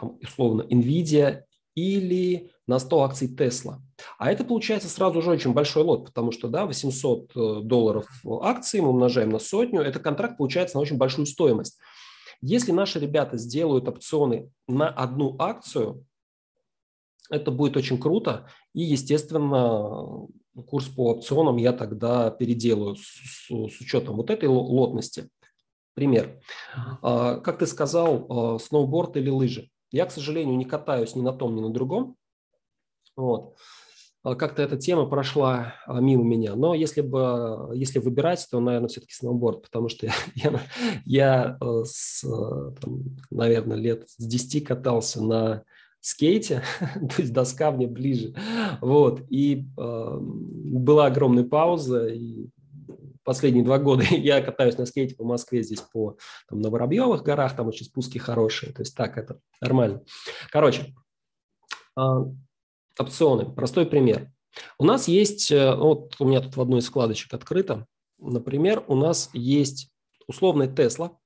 [0.00, 1.42] условно, NVIDIA
[1.74, 3.76] или на 100 акций Tesla.
[4.18, 8.06] А это получается сразу же очень большой лот, потому что да, 800 э, долларов
[8.42, 11.78] акции мы умножаем на сотню, это контракт получается на очень большую стоимость.
[12.40, 16.04] Если наши ребята сделают опционы на одну акцию,
[17.30, 18.48] это будет очень круто.
[18.74, 20.26] И, естественно,
[20.66, 25.28] курс по опционам я тогда переделаю с, с учетом вот этой лотности.
[25.94, 26.40] Пример.
[27.02, 29.70] А, как ты сказал, а, сноуборд или лыжи.
[29.90, 32.16] Я, к сожалению, не катаюсь ни на том, ни на другом.
[33.16, 33.56] Вот.
[34.22, 36.56] А, как-то эта тема прошла мимо меня.
[36.56, 40.60] Но если бы если выбирать, то, наверное, все-таки сноуборд, потому что я,
[41.04, 42.22] я с,
[42.80, 45.64] там, наверное, лет с 10 катался на
[46.00, 48.34] скейте, то есть доска мне ближе.
[48.80, 49.22] Вот.
[49.30, 52.48] И э, была огромная пауза, и
[53.24, 56.16] последние два года я катаюсь на скейте по Москве, здесь по
[56.48, 60.02] там, на Воробьевых горах, там очень спуски хорошие, то есть так, это нормально.
[60.50, 60.94] Короче,
[61.98, 62.02] э,
[62.98, 64.30] опционы, простой пример.
[64.78, 67.86] У нас есть, э, вот у меня тут в одной из вкладочек открыто,
[68.18, 69.90] например, у нас есть
[70.26, 71.18] условный Тесла,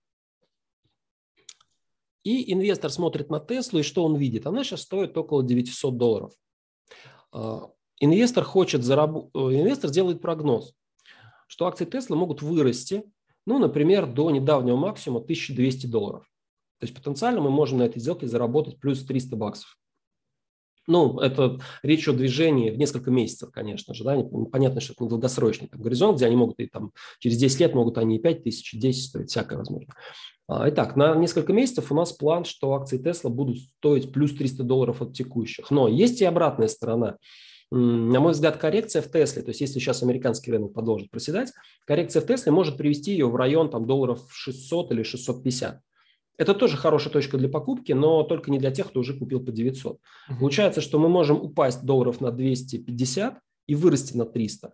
[2.25, 4.47] и инвестор смотрит на Теслу, и что он видит?
[4.47, 6.33] Она сейчас стоит около 900 долларов.
[7.33, 10.75] А, инвестор хочет заработать, э, инвестор делает прогноз,
[11.47, 13.05] что акции Теслы могут вырасти,
[13.47, 16.31] ну, например, до недавнего максимума 1200 долларов.
[16.79, 19.78] То есть потенциально мы можем на этой сделке заработать плюс 300 баксов.
[20.89, 24.05] Ну, это речь о движении в несколько месяцев, конечно же.
[24.05, 24.17] Да?
[24.51, 27.75] Понятно, что это не долгосрочный там, горизонт, где они могут и там через 10 лет
[27.75, 29.93] могут они и 5 тысяч, и 10 стоить, всякое возможно.
[30.49, 34.63] А, итак, на несколько месяцев у нас план, что акции Тесла будут стоить плюс 300
[34.65, 35.71] долларов от текущих.
[35.71, 37.19] Но есть и обратная сторона.
[37.71, 41.53] На мой взгляд, коррекция в Тесле, то есть если сейчас американский рынок продолжит проседать,
[41.85, 45.81] коррекция в Тесле может привести ее в район там, долларов 600 или 650.
[46.39, 49.51] Это тоже хорошая точка для покупки, но только не для тех, кто уже купил по
[49.51, 49.99] 900.
[50.31, 50.39] Угу.
[50.39, 54.73] Получается, что мы можем упасть долларов на 250 и вырасти на 300.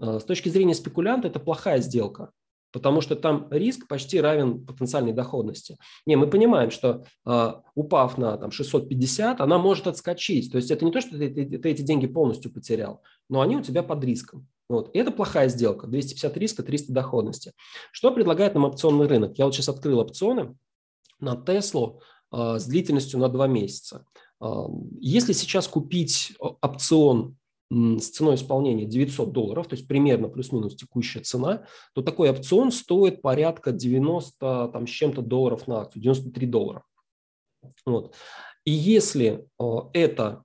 [0.00, 2.30] А, с точки зрения спекулянта это плохая сделка,
[2.72, 5.76] потому что там риск почти равен потенциальной доходности.
[6.06, 10.50] Не, мы понимаем, что а, упав на там, 650, она может отскочить.
[10.50, 13.56] То есть это не то, что ты, ты, ты эти деньги полностью потерял, но они
[13.56, 14.48] у тебя под риском.
[14.70, 14.94] Вот.
[14.94, 15.86] И это плохая сделка.
[15.86, 17.52] 250 риска, 300 доходности.
[17.90, 19.38] Что предлагает нам опционный рынок?
[19.38, 20.54] Я вот сейчас открыл опционы
[21.20, 22.00] на Теслу
[22.30, 24.06] а, с длительностью на 2 месяца.
[24.40, 24.66] А,
[25.00, 27.36] если сейчас купить опцион
[27.70, 33.20] с ценой исполнения 900 долларов, то есть примерно плюс-минус текущая цена, то такой опцион стоит
[33.20, 36.84] порядка 90 там, с чем-то долларов на акцию, 93 доллара.
[37.84, 38.14] Вот.
[38.64, 40.44] И если а, эта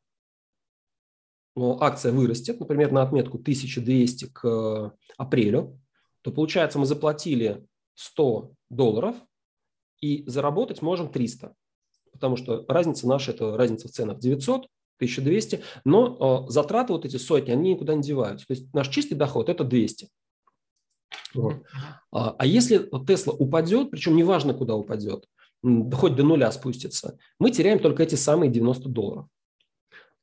[1.55, 5.79] акция вырастет, например, на отметку 1200 к апрелю,
[6.23, 9.15] то получается мы заплатили 100 долларов–
[10.03, 11.55] и заработать можем 300,
[12.11, 17.15] потому что разница наша– это разница в ценах 900, 1200, но э, затраты вот эти
[17.15, 18.45] сотни, они никуда не деваются.
[18.45, 20.09] То есть наш чистый доход– это 200.
[21.35, 21.55] Вот.
[22.11, 25.25] А, а если Тесла упадет, причем неважно, куда упадет,
[25.63, 29.27] хоть до нуля спустится, мы теряем только эти самые 90 долларов.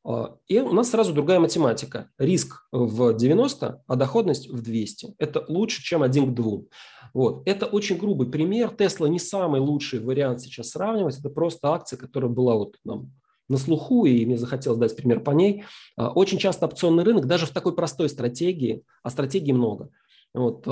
[0.04, 2.10] А, и у нас сразу другая математика.
[2.18, 5.14] Риск в 90, а доходность в 200.
[5.18, 6.68] Это лучше, чем один к двум.
[7.12, 7.46] Вот.
[7.46, 8.70] Это очень грубый пример.
[8.70, 11.18] Тесла не самый лучший вариант сейчас сравнивать.
[11.18, 13.12] Это просто акция, которая была вот нам
[13.48, 15.64] на слуху, и мне захотелось дать пример по ней.
[15.96, 19.90] А, очень часто опционный рынок, даже в такой простой стратегии, а стратегий много,
[20.32, 20.64] Вот,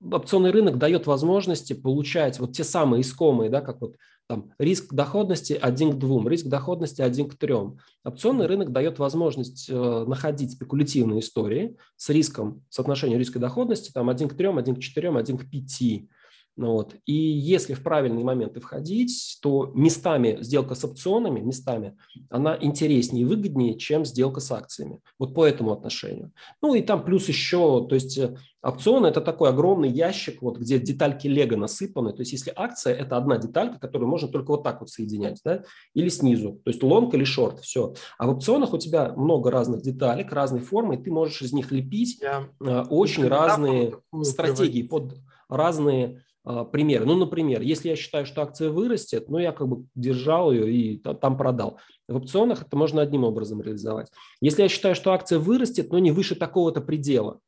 [0.00, 3.96] опционный рынок дает возможности получать вот те самые искомые, да, как вот
[4.28, 7.78] там риск доходности один к двум, риск доходности один к трем.
[8.04, 14.28] Опционный рынок дает возможность э, находить спекулятивные истории с риском, соотношением риска доходности там один
[14.28, 16.10] к трем, один к четырем, один к пяти.
[16.58, 16.96] Ну вот.
[17.06, 21.96] И если в правильные моменты входить, то местами сделка с опционами, местами,
[22.30, 25.00] она интереснее и выгоднее, чем сделка с акциями.
[25.20, 26.32] Вот по этому отношению.
[26.60, 30.80] Ну и там плюс еще, то есть э, опционы– это такой огромный ящик, вот, где
[30.80, 32.12] детальки лего насыпаны.
[32.12, 35.62] То есть если акция– это одна деталька, которую можно только вот так вот соединять, да,
[35.94, 36.60] или снизу.
[36.64, 37.94] То есть лонг или шорт, все.
[38.18, 41.70] А в опционах у тебя много разных деталек, разной формы, и ты можешь из них
[41.70, 43.94] лепить Я э, очень разные
[44.24, 45.14] стратегии под
[45.48, 46.24] разные
[46.72, 47.04] примеры.
[47.04, 50.98] Ну, например, если я считаю, что акция вырастет, ну, я как бы держал ее и
[50.98, 51.78] там продал.
[52.08, 54.10] В опционах это можно одним образом реализовать.
[54.40, 57.40] Если я считаю, что акция вырастет, но не выше такого-то предела,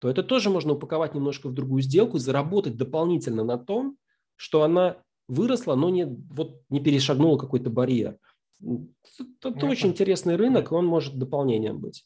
[0.00, 3.96] то это тоже можно упаковать немножко в другую сделку и заработать дополнительно на том,
[4.36, 4.96] что она
[5.28, 8.16] выросла, но не, вот, не перешагнула какой-то барьер.
[8.62, 12.04] Это, это очень интересный рынок, он может дополнением быть.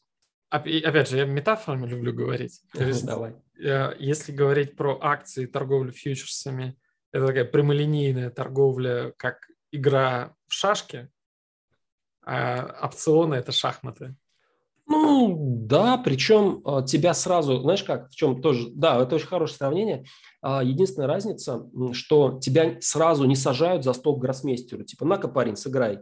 [0.49, 2.61] Опять же, я метафорами люблю говорить.
[2.73, 3.35] То есть, Давай.
[3.59, 6.77] Э, если говорить про акции, торговлю фьючерсами,
[7.11, 11.09] это такая прямолинейная торговля, как игра в шашки,
[12.25, 14.15] а опционы– это шахматы.
[14.87, 19.57] Ну, да, причем э, тебя сразу, знаешь как, в чем тоже, да, это очень хорошее
[19.57, 20.05] сравнение.
[20.41, 24.83] А, единственная разница, что тебя сразу не сажают за стол к гроссмейстеру.
[24.83, 26.01] Типа, на-ка, парень, сыграй.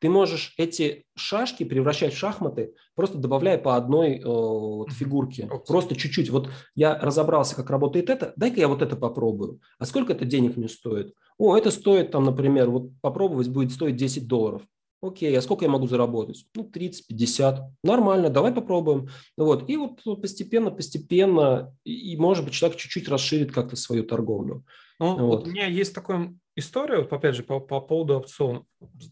[0.00, 5.48] Ты можешь эти шашки превращать в шахматы, просто добавляя по одной э, вот, фигурке.
[5.66, 6.30] Просто чуть-чуть.
[6.30, 9.60] Вот я разобрался, как работает это, дай-ка я вот это попробую.
[9.78, 11.14] А сколько это денег мне стоит?
[11.38, 14.62] О, это стоит, там, например, вот попробовать будет стоить 10 долларов.
[15.02, 16.46] Окей, а сколько я могу заработать?
[16.54, 17.60] Ну, 30, 50.
[17.82, 19.08] Нормально, давай попробуем.
[19.36, 19.68] Вот.
[19.68, 24.64] И вот постепенно, постепенно, и, может быть, человек чуть-чуть расширит как-то свою торговлю.
[24.98, 25.40] Ну, вот.
[25.40, 28.66] вот у меня есть такой история, вот опять же, по, по поводу опционов.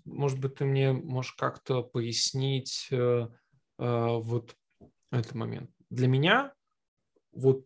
[0.04, 3.28] Может быть, ты мне можешь как-то пояснить э,
[3.78, 4.56] э, вот
[5.12, 5.70] этот момент.
[5.90, 6.52] Для меня
[7.32, 7.64] вот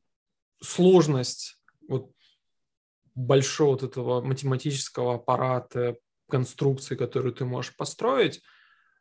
[0.60, 2.12] сложность вот
[3.14, 5.96] большого вот этого математического аппарата,
[6.28, 8.42] конструкции, которую ты можешь построить,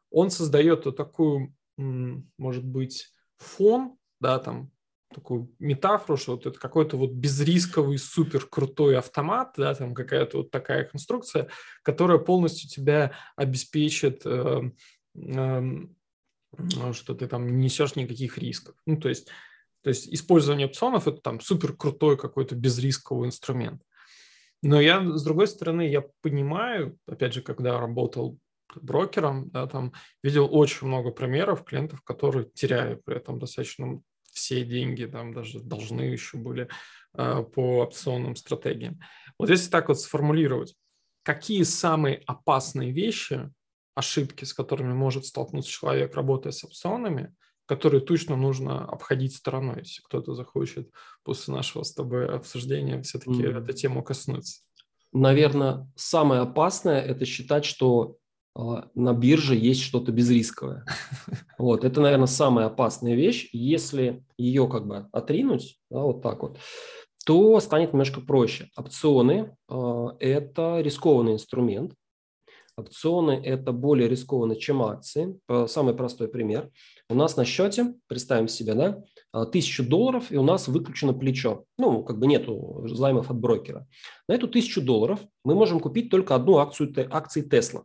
[0.09, 4.71] он создает вот такую, может быть, фон, да, там,
[5.13, 10.51] такую метафору, что вот это какой-то вот безрисковый, супер крутой автомат, да, там какая-то вот
[10.51, 11.47] такая конструкция,
[11.83, 14.71] которая полностью тебя обеспечит, э,
[15.15, 15.61] э,
[16.93, 18.75] что ты там не несешь никаких рисков.
[18.85, 19.29] Ну, то есть,
[19.81, 23.81] то есть использование опционов– это там супер крутой какой-то безрисковый инструмент.
[24.63, 28.39] Но я, с другой стороны, я понимаю, опять же, когда работал
[28.75, 29.93] брокером, да, там
[30.23, 34.01] видел очень много примеров клиентов, которые теряют при этом достаточно
[34.37, 36.69] все деньги, там даже должны еще были
[37.17, 38.99] э, по опционным стратегиям.
[39.39, 40.75] Вот если так вот сформулировать,
[41.23, 43.51] какие самые опасные вещи,
[43.95, 47.33] ошибки, с которыми может столкнуться человек, работая с опционами,
[47.65, 50.89] которые точно нужно обходить стороной, если кто-то захочет
[51.23, 53.63] после нашего с тобой обсуждения все-таки mm.
[53.63, 54.61] эту тему коснуться?
[55.13, 58.17] Наверное, самое опасное– это считать, что а,
[58.95, 60.85] на бирже есть что-то безрисковое.
[61.57, 63.49] Вот, это, наверное, самая опасная вещь.
[63.51, 66.57] Если ее как бы отринуть, да, вот так вот,
[67.25, 68.69] то станет немножко проще.
[68.77, 71.93] Опционы э,– это рискованный инструмент.
[72.77, 75.39] Опционы– это более рискованно, чем акции.
[75.67, 76.69] Самый простой пример.
[77.09, 81.65] У нас на счете, представим себе, да, а, тысячу долларов, и у нас выключено плечо.
[81.79, 83.87] Ну, как бы нету займов от брокера.
[84.27, 87.83] На эту тысячу долларов мы можем купить только одну акцию акции Тесла.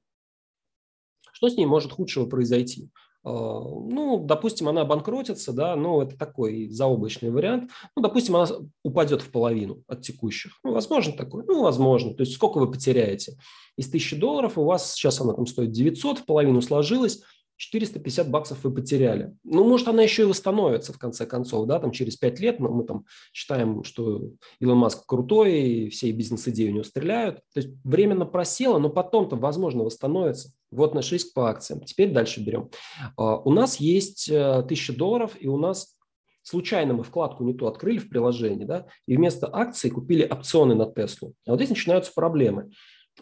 [1.43, 2.89] Что с ней может худшего произойти?
[3.25, 7.69] А, ну, допустим, она обанкротится, да, но это такой заоблачный вариант.
[7.97, 8.47] Ну, допустим, она
[8.85, 10.53] упадет в половину от текущих.
[10.63, 11.45] Ну, возможно такое?
[11.45, 12.15] Ну, возможно.
[12.15, 13.39] То есть сколько вы потеряете?
[13.77, 17.23] Из 1000 долларов у вас сейчас она там стоит 900, в половину сложилась,
[17.63, 19.37] 450 баксов вы потеряли.
[19.45, 22.69] Ну, может, она еще и восстановится в конце концов, да, там через 5 лет, но
[22.69, 27.37] мы там считаем, что Илон Маск крутой, и все бизнес-идеи у него стреляют.
[27.55, 30.51] То есть временно просела, но потом там, возможно, восстановится.
[30.73, 31.85] Вот наш риск по акциям.
[31.85, 32.69] Теперь дальше берем.
[33.17, 35.97] А, у нас есть 1000 э, долларов, и у нас
[36.43, 40.87] случайно мы вкладку не ту открыли в приложении, да, и вместо акций купили опционы на
[40.87, 41.35] Теслу.
[41.47, 42.73] А вот здесь начинаются проблемы.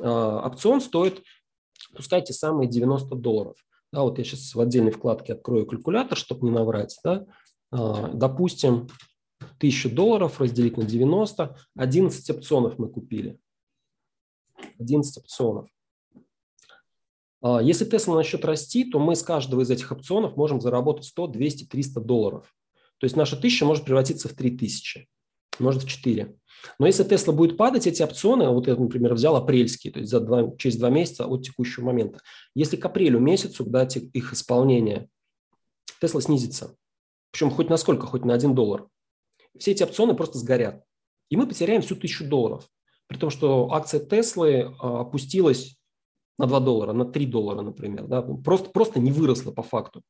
[0.01, 1.23] А, опцион стоит,
[1.95, 3.57] пускай те самые 90 долларов.
[3.93, 6.99] Да, вот я сейчас в отдельной вкладке открою калькулятор, чтобы не наврать.
[7.03, 7.27] Да?
[7.71, 8.89] А, допустим,
[9.59, 13.39] 1000 долларов разделить на 90, 11 опционов мы купили.
[14.79, 15.69] 11 опционов.
[17.43, 21.29] А, если Tesla начнет расти, то мы с каждого из этих опционов можем заработать 100,
[21.29, 22.55] 200, 300 долларов.
[22.99, 25.09] То есть наша 1000 может превратиться в 3000
[25.61, 26.37] может в 4.
[26.79, 30.21] Но если Тесла будет падать, эти опционы, вот я, например, взял апрельские, то есть за
[30.21, 32.21] два, через два месяца от текущего момента,
[32.55, 35.09] если к апрелю месяцу, к их исполнение,
[36.01, 36.77] Тесла снизится,
[37.31, 38.87] причем хоть на сколько, хоть на 1 доллар,
[39.59, 40.83] все эти опционы просто сгорят.
[41.29, 42.69] И мы потеряем всю тысячу долларов.
[43.07, 45.77] При том, что акция Теслы а, опустилась
[46.39, 48.07] на 2 доллара, на 3 доллара, например.
[48.07, 48.23] Да?
[48.23, 50.03] Просто, просто не выросла по факту.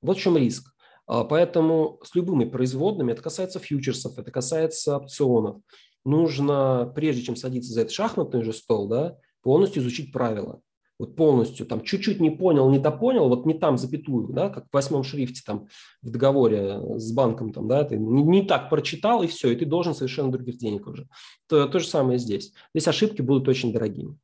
[0.00, 0.73] Вот в чем риск.
[1.06, 5.58] А, поэтому с любыми производными, это касается фьючерсов, это касается опционов,
[6.04, 10.60] нужно, прежде чем садиться за этот шахматный же стол, да, полностью изучить правила.
[10.96, 14.72] Вот полностью, там, чуть-чуть не понял, не допонял, вот не там запятую, да, как в
[14.72, 15.66] восьмом шрифте там
[16.02, 19.66] в договоре с банком, там, да, ты не, не так прочитал, и все, и ты
[19.66, 21.08] должен совершенно других денег уже.
[21.48, 22.52] То, то же самое здесь.
[22.72, 24.16] Здесь ошибки будут очень дорогими,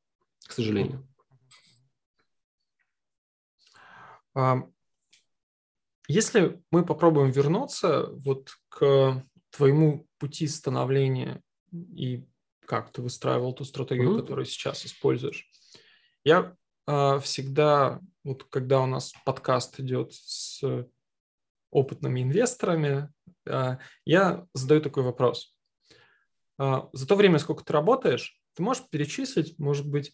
[0.46, 1.06] к сожалению.
[6.10, 11.40] Если мы попробуем вернуться вот к твоему пути становления
[11.72, 12.26] и
[12.66, 14.20] как ты выстраивал ту стратегию, mm-hmm.
[14.20, 15.48] которую сейчас используешь.
[16.24, 16.56] Я
[16.88, 20.60] э, всегда, вот когда у нас подкаст идет с
[21.70, 23.12] опытными инвесторами,
[23.46, 25.56] э, я задаю такой вопрос.
[26.58, 30.12] Э, за то время, сколько ты работаешь, ты можешь перечислить, может быть,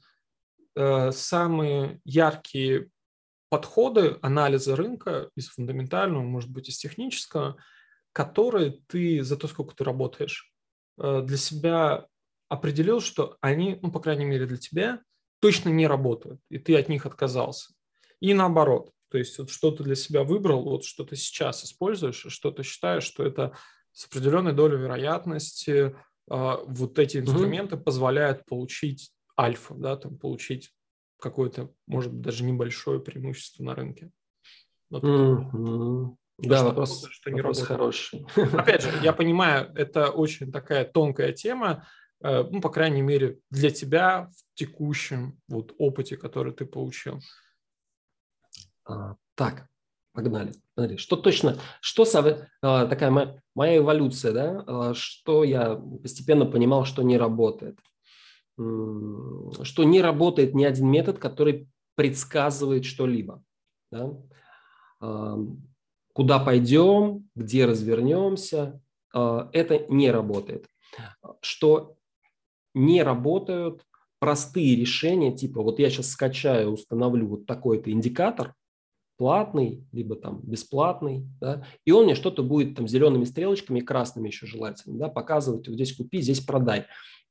[0.74, 2.90] э, самые яркие
[3.48, 7.56] подходы анализа рынка из фундаментального, может быть, из технического,
[8.12, 10.52] которые ты за то, сколько ты работаешь,
[10.98, 12.06] Э, для себя
[12.48, 15.02] определил, что они, ну, по крайней мере, для тебя
[15.40, 17.74] точно не работают, и ты от них отказался.
[18.20, 22.24] И наоборот, то есть вот что ты для себя выбрал, вот что ты сейчас используешь,
[22.28, 23.56] что ты считаешь, что это
[23.92, 25.94] с определенной долей вероятности э,
[26.28, 27.82] вот эти инструменты mm-hmm.
[27.82, 30.72] позволяют получить альфа, да, там получить
[31.18, 34.10] какое-то, может быть, даже небольшое преимущество на рынке.
[34.90, 36.16] Вот mm-hmm.
[36.38, 38.30] Да, что вопрос, работает, что не вопрос работает.
[38.34, 38.58] хороший.
[38.58, 41.86] Опять же, я понимаю, это очень такая тонкая тема,
[42.22, 47.20] э, ну, по крайней мере, для тебя в текущем вот опыте, который ты получил.
[48.84, 49.68] А, так,
[50.12, 50.52] погнали.
[50.74, 52.06] Смотри, что точно, что
[52.62, 57.78] а, такая моя, моя эволюция, да, а, что я постепенно понимал, что не работает.
[58.56, 63.42] Что не работает ни один метод, который предсказывает что-либо.
[63.90, 64.16] Да?
[66.16, 68.80] куда пойдем, где развернемся,
[69.12, 70.66] а, это не работает.
[71.42, 71.96] Что
[72.74, 73.82] не работают
[74.18, 78.54] простые решения, типа вот я сейчас скачаю, установлю вот такой-то индикатор,
[79.18, 84.46] платный, либо там бесплатный, да, и он мне что-то будет там зелеными стрелочками, красными еще
[84.46, 86.86] желательно, да, показывать, вот здесь купи, здесь продай.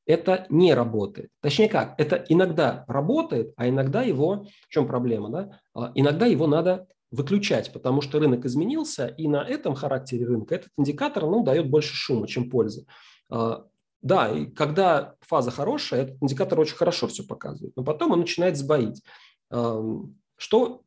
[0.06, 1.30] Это не работает.
[1.42, 6.48] Точнее как, это иногда работает, а иногда его, в чем проблема, да, а, иногда его
[6.48, 11.70] надо выключать, потому что рынок изменился, и на этом характере рынка этот индикатор ну, дает
[11.70, 12.86] больше шума, чем пользы.
[13.30, 13.66] А,
[14.02, 18.58] да, и когда фаза хорошая, этот индикатор очень хорошо все показывает, но потом он начинает
[18.58, 19.02] сбоить.
[19.50, 20.82] Что,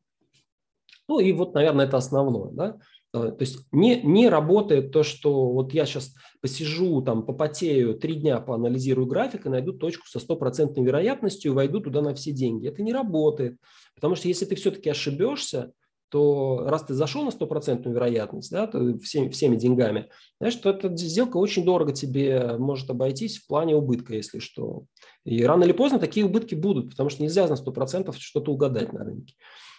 [1.09, 2.53] ну и вот, наверное, это основное.
[2.53, 2.79] Да?
[3.13, 8.15] А, то есть не, не работает то, что вот я сейчас посижу, там, попотею, три
[8.15, 12.69] дня поанализирую график и найду точку со стопроцентной вероятностью войду туда на все деньги.
[12.69, 13.57] Это не работает.
[13.95, 15.73] Потому что если ты все-таки ошибешься,
[16.11, 20.09] то раз ты зашел на стопроцентную вероятность, да, то всеми, всеми деньгами,
[20.41, 24.85] значит, эта сделка очень дорого тебе может обойтись в плане убытка, если что.
[25.25, 29.05] И рано или поздно такие убытки будут, потому что нельзя на 100% что-то угадать на
[29.05, 29.35] рынке.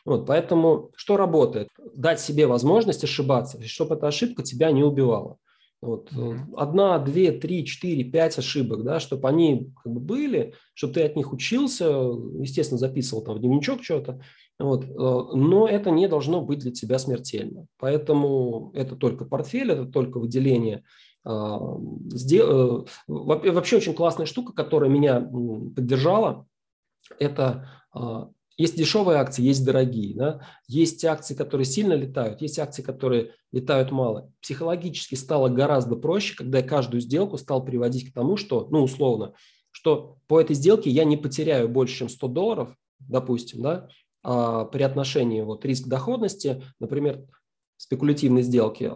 [0.06, 1.70] Вот, поэтому что работает?
[1.94, 5.38] Дать себе возможность ошибаться, чтобы эта ошибка тебя не убивала.
[5.82, 6.12] Вот.
[6.12, 6.56] Mm-hmm.
[6.58, 11.16] Одна, две, три, четыре, пять ошибок, да, чтобы они как бы были, чтобы ты от
[11.16, 14.22] них учился, естественно, записывал там в дневничок что-то,
[14.60, 14.84] вот.
[14.84, 17.68] Э, но это не должно быть для тебя смертельно.
[17.78, 20.84] Поэтому это только портфель, это только выделение.
[21.24, 26.46] А, э, вообще очень классная штука, которая меня поддержала,
[27.18, 30.14] это а, есть дешевые акции, есть дорогие.
[30.16, 30.42] Да?
[30.68, 34.32] Есть акции, которые сильно летают, есть акции, которые летают мало.
[34.42, 39.34] Психологически стало гораздо проще, когда я каждую сделку стал приводить к тому, что, ну, условно,
[39.72, 43.88] что по этой сделке я не потеряю больше, чем 100 долларов, допустим, да,
[44.30, 47.26] при отношении вот риск-доходности, например,
[47.78, 48.92] спекулятивной сделки,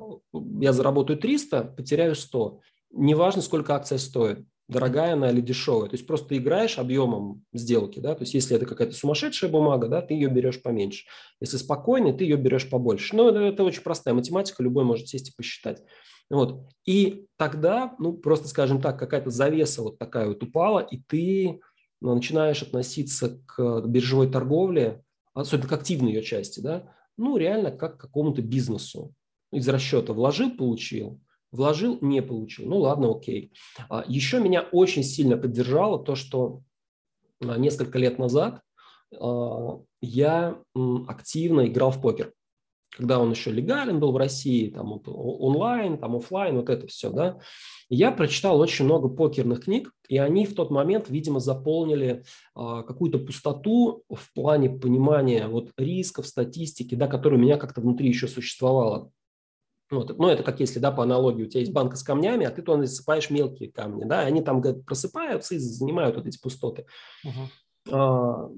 [0.60, 2.60] я заработаю 300, потеряю 100.
[2.92, 5.90] Неважно, сколько акция стоит, дорогая она или дешевая.
[5.90, 8.00] То есть просто играешь объемом сделки.
[8.00, 8.14] Да?
[8.14, 11.06] То есть если это какая-то сумасшедшая бумага, да, ты ее берешь поменьше.
[11.40, 13.16] Если спокойный, ты ее берешь побольше.
[13.16, 15.82] Но это, это очень простая математика, любой может сесть и посчитать.
[16.30, 16.68] Вот.
[16.86, 21.60] И тогда, ну, просто скажем так, какая-то завеса вот такая вот упала, и ты
[22.02, 25.04] ну, начинаешь относиться к биржевой торговле
[25.34, 29.14] особенно к активной ее части, да, ну, реально как к какому-то бизнесу.
[29.52, 31.20] из расчета вложил, получил,
[31.52, 32.68] вложил, не получил.
[32.68, 33.54] Ну ладно, окей.
[33.90, 36.64] А еще меня очень сильно поддержало то, что
[37.42, 38.62] а, несколько лет назад
[39.16, 40.60] а, я
[41.08, 42.34] активно играл в покер
[42.96, 47.39] когда он еще легален был в России, там онлайн, там офлайн, вот это все, да.
[47.89, 52.24] Я прочитал очень много покерных книг, и они в тот момент, видимо, заполнили
[52.56, 58.10] а, какую-то пустоту в плане понимания вот рисков, статистики, да, которая у меня как-то внутри
[58.10, 59.12] еще существовала.
[59.89, 60.18] Вот.
[60.18, 62.62] Ну, это как если, да, по аналогии, у тебя есть банка с камнями, а ты
[62.62, 66.86] туда засыпаешь мелкие камни, да, они там говорят, просыпаются и занимают вот эти пустоты.
[67.26, 67.91] Uh-huh.
[67.91, 68.50] А,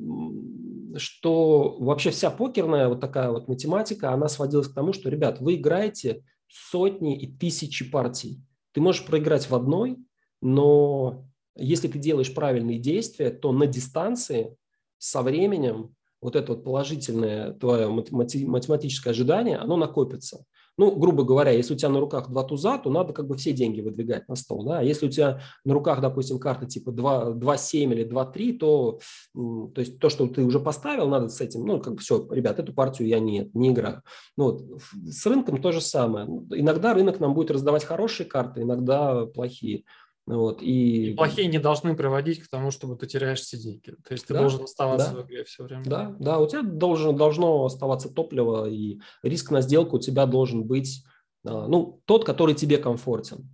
[0.97, 5.55] что вообще вся покерная вот такая вот математика, она сводилась к тому, что, ребят, вы
[5.55, 8.41] играете сотни и тысячи партий.
[8.73, 9.97] Ты можешь проиграть в одной,
[10.41, 11.25] но
[11.55, 14.57] если ты делаешь правильные действия, то на дистанции
[14.97, 20.45] со временем вот это вот положительное твое математическое ожидание, оно накопится.
[20.77, 23.53] Ну, грубо говоря, если у тебя на руках два туза, то надо как бы все
[23.53, 24.65] деньги выдвигать на стол.
[24.65, 24.79] Да?
[24.79, 28.99] А если у тебя на руках, допустим, карта типа 2-7 или 2-3, то,
[29.33, 32.59] то есть то, что ты уже поставил, надо с этим, ну, как бы все, ребят,
[32.59, 34.01] эту партию я не, не играю.
[34.35, 34.81] Ну, вот.
[35.05, 36.27] С рынком то же самое.
[36.51, 39.85] Иногда рынок нам будет раздавать хорошие карты, иногда плохие.
[40.27, 41.11] Вот, и...
[41.11, 43.95] и плохие не должны приводить к тому, чтобы ты теряешь все деньги.
[44.07, 45.83] То есть ты да, должен оставаться да, в игре все время.
[45.85, 50.63] Да, да, у тебя должен, должно оставаться топливо, и риск на сделку у тебя должен
[50.63, 51.03] быть
[51.45, 53.49] а, ну, тот, который тебе комфортен.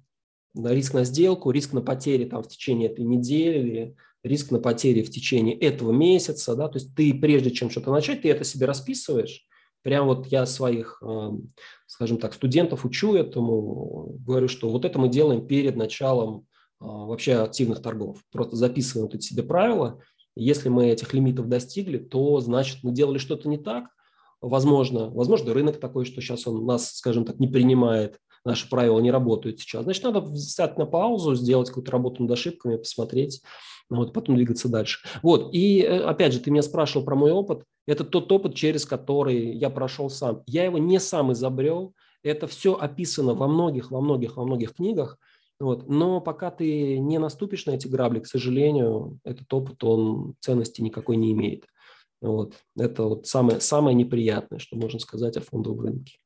[0.55, 5.09] Риск на сделку, риск на потери там, в течение этой недели, риск на потери в
[5.09, 6.55] течение этого месяца.
[6.55, 6.67] Да?
[6.67, 9.45] То есть ты прежде чем что-то начать, ты это себе расписываешь.
[9.81, 11.33] Прям вот я своих, а,
[11.85, 16.47] скажем так, студентов учу этому, говорю, что вот это мы делаем перед началом
[16.81, 18.17] вообще активных торгов.
[18.31, 19.99] Просто записываем тут себе правила.
[20.35, 23.85] Если мы этих лимитов достигли, то значит мы делали что-то не так.
[24.41, 29.11] Возможно, возможно рынок такой, что сейчас он нас, скажем так, не принимает, наши правила не
[29.11, 29.83] работают сейчас.
[29.83, 33.41] Значит, надо взять на паузу, сделать какую-то работу над ошибками, посмотреть,
[33.89, 34.99] ну вот, потом двигаться дальше.
[35.21, 37.63] Вот, и э, опять же, ты меня спрашивал про мой опыт.
[37.85, 40.43] Это тот опыт, через который я прошел сам.
[40.47, 45.17] Я его не сам изобрел, это все описано во многих, во многих, во многих книгах.
[45.61, 45.87] Вот.
[45.87, 51.17] Но пока ты не наступишь на эти грабли, к сожалению, этот опыт, он ценности никакой
[51.17, 51.67] не имеет.
[52.19, 52.55] Вот.
[52.75, 56.17] Это вот самое, самое неприятное, что можно сказать о фондовом рынке.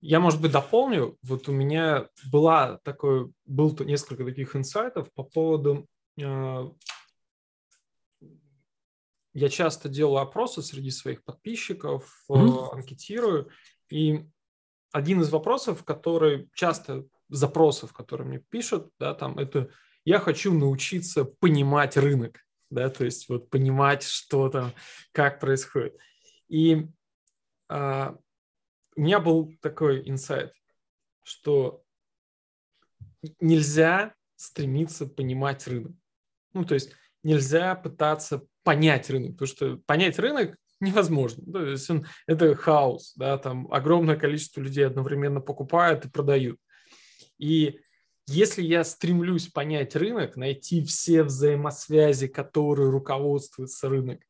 [0.00, 1.18] Я, может быть, дополню.
[1.22, 5.88] Вот у меня была такой, был несколько таких инсайтов по поводу...
[6.20, 6.70] Э,
[9.34, 12.68] я часто делаю опросы среди своих подписчиков, mm-hmm.
[12.72, 13.48] анкетирую,
[13.90, 14.26] и
[14.92, 19.70] один из вопросов, который часто запросов, которые мне пишут, да, там это
[20.04, 24.72] я хочу научиться понимать рынок, да, то есть вот понимать, что там,
[25.12, 25.96] как происходит.
[26.48, 26.88] И
[27.68, 28.16] а,
[28.96, 30.52] у меня был такой инсайт,
[31.22, 31.82] что
[33.40, 35.92] нельзя стремиться понимать рынок.
[36.52, 41.50] Ну, то есть нельзя пытаться понять рынок, потому что понять рынок невозможно.
[41.52, 46.58] То есть он, это хаос, да, там огромное количество людей одновременно покупают и продают.
[47.42, 47.80] И
[48.28, 54.20] если я стремлюсь понять рынок, найти все взаимосвязи, которые руководствуется рынок,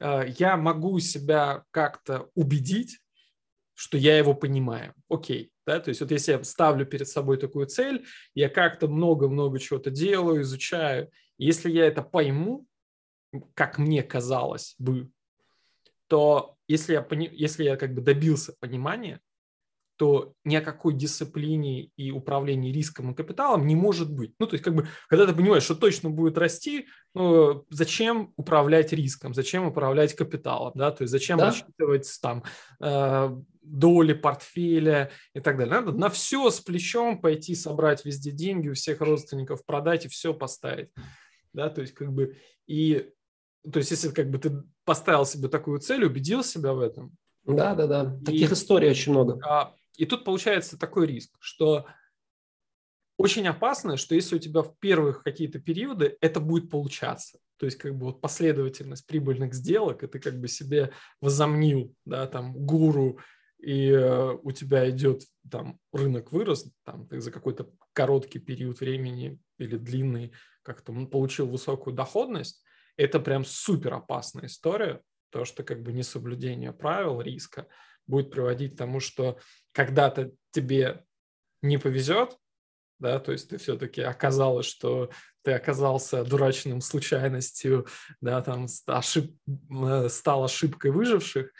[0.00, 2.98] э, я могу себя как-то убедить,
[3.74, 4.92] что я его понимаю.
[5.08, 9.60] Окей, да, то есть вот если я ставлю перед собой такую цель, я как-то много-много
[9.60, 11.12] чего-то делаю, изучаю.
[11.38, 12.66] Если я это пойму,
[13.54, 15.10] как мне казалось бы,
[16.08, 19.20] то если я, если я как бы добился понимания,
[20.02, 24.34] то ни о какой дисциплине и управлении риском и капиталом не может быть.
[24.40, 28.92] Ну, то есть, как бы, когда ты понимаешь, что точно будет расти, ну, зачем управлять
[28.92, 31.44] риском, зачем управлять капиталом, да, то есть зачем да?
[31.46, 32.42] рассчитывать там
[32.80, 33.30] э,
[33.62, 35.72] доли портфеля и так далее.
[35.72, 40.34] Надо на все с плечом пойти собрать везде деньги, у всех родственников продать и все
[40.34, 40.90] поставить,
[41.52, 42.36] да, то есть, как бы,
[42.66, 43.08] и,
[43.72, 47.76] то есть, если как бы ты поставил себе такую цель, убедил себя в этом, да,
[47.76, 48.18] да, да.
[48.24, 49.38] Таких и, историй очень много.
[49.48, 51.86] А, и тут получается такой риск, что
[53.16, 57.78] очень опасно, что если у тебя в первых какие-то периоды это будет получаться, то есть
[57.78, 63.20] как бы вот последовательность прибыльных сделок, и ты как бы себе возомнил, да, там, гуру,
[63.60, 69.38] и э, у тебя идет там рынок вырос, там ты за какой-то короткий период времени
[69.58, 70.32] или длинный
[70.62, 72.64] как-то получил высокую доходность,
[72.96, 77.68] это прям супер опасная история, то, что как бы несоблюдение правил, риска
[78.06, 79.38] будет приводить к тому, что
[79.72, 81.04] когда-то тебе
[81.62, 82.36] не повезет,
[82.98, 85.10] да, то есть ты все-таки оказалось, что
[85.42, 87.86] ты оказался дурачным случайностью,
[88.20, 89.34] да, там ошиб...
[89.70, 91.52] Э, стал ошибкой выживших,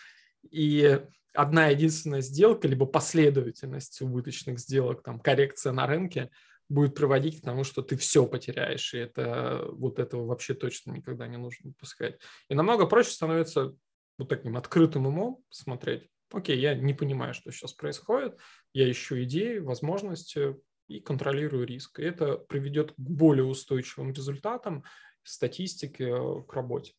[0.51, 1.01] и
[1.35, 6.31] одна единственная сделка, либо последовательность убыточных сделок, там, коррекция на рынке
[6.69, 11.27] будет приводить к тому, что ты все потеряешь, и это, вот этого вообще точно никогда
[11.27, 12.19] не нужно допускать.
[12.49, 13.75] И намного проще становится
[14.19, 18.37] вот таким открытым умом смотреть, окей, я не понимаю, что сейчас происходит,
[18.73, 20.57] я ищу идеи, возможности
[20.89, 22.01] и контролирую риск.
[22.01, 24.85] И это приведет к более устойчивым результатам
[25.23, 26.95] статистики э, к работе.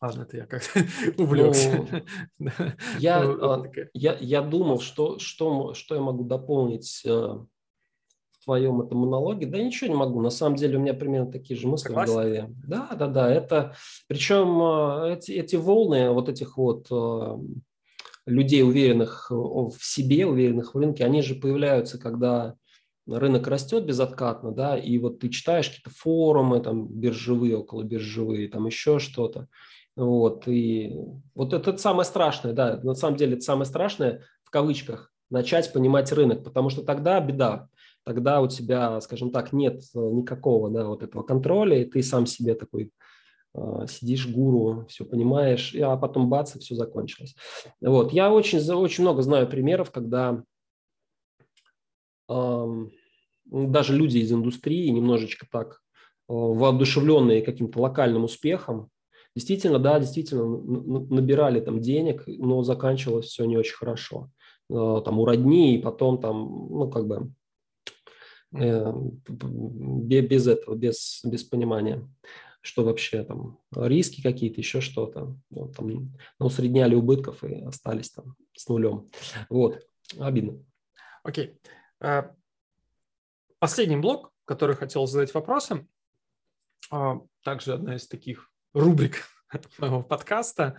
[0.00, 0.84] Ладно, это я как-то
[1.22, 1.86] увлекся.
[2.38, 2.50] Ну,
[2.98, 3.62] я, а,
[3.94, 9.46] я, я думал, что, что, что я могу дополнить э, в твоем этом монологе.
[9.46, 10.20] Да ничего не могу.
[10.20, 12.12] На самом деле у меня примерно такие же мысли Согласен?
[12.12, 12.54] в голове.
[12.66, 13.32] Да, да, да.
[13.32, 13.74] Это,
[14.06, 16.88] причем э, эти, эти волны вот этих вот
[18.26, 22.56] людей, уверенных в себе, уверенных в рынке, они же появляются, когда
[23.06, 28.66] рынок растет безоткатно, да, и вот ты читаешь какие-то форумы, там, биржевые, около биржевые, там
[28.66, 29.48] еще что-то,
[29.94, 30.92] вот, и
[31.34, 36.12] вот это самое страшное, да, на самом деле это самое страшное, в кавычках, начать понимать
[36.12, 37.68] рынок, потому что тогда беда,
[38.04, 42.54] тогда у тебя, скажем так, нет никакого, да, вот этого контроля, и ты сам себе
[42.54, 42.90] такой э,
[43.88, 47.34] сидишь гуру, все понимаешь, а потом бац, и все закончилось.
[47.80, 50.42] Вот, я очень, очень много знаю примеров, когда
[52.28, 52.66] э,
[53.44, 55.78] даже люди из индустрии немножечко так э,
[56.28, 58.90] воодушевленные каким-то локальным успехом,
[59.36, 64.30] Действительно, да, действительно набирали там денег, но заканчивалось все не очень хорошо.
[64.70, 67.30] Э, там у родни, и потом там, ну, как бы
[68.58, 68.92] э,
[69.28, 72.08] без этого, без, без понимания,
[72.66, 75.36] что вообще там риски какие-то, еще что-то.
[75.50, 75.88] Ну, там,
[76.38, 79.08] ну, усредняли убытков и остались там с нулем.
[79.48, 79.86] Вот,
[80.18, 80.62] обидно.
[81.22, 81.58] Окей.
[82.00, 82.26] Okay.
[82.28, 82.34] Э,
[83.58, 85.88] последний блок, который хотел задать вопросом,
[86.90, 89.28] а, также одна из таких рубрик
[89.78, 90.78] моего подкаста.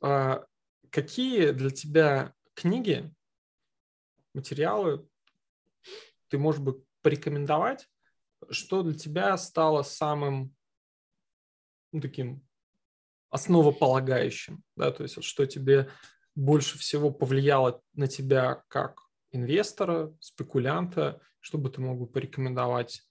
[0.00, 0.44] А,
[0.90, 3.12] какие для тебя книги,
[4.34, 5.06] материалы
[6.28, 7.88] ты, можешь бы, порекомендовать,
[8.50, 10.54] что для тебя стало самым
[11.92, 12.42] ну, таким
[13.30, 15.88] основополагающим, да, то есть вот, что тебе
[16.34, 23.02] больше всего повлияло на тебя как инвестора, спекулянта, что бы ты мог бы порекомендовать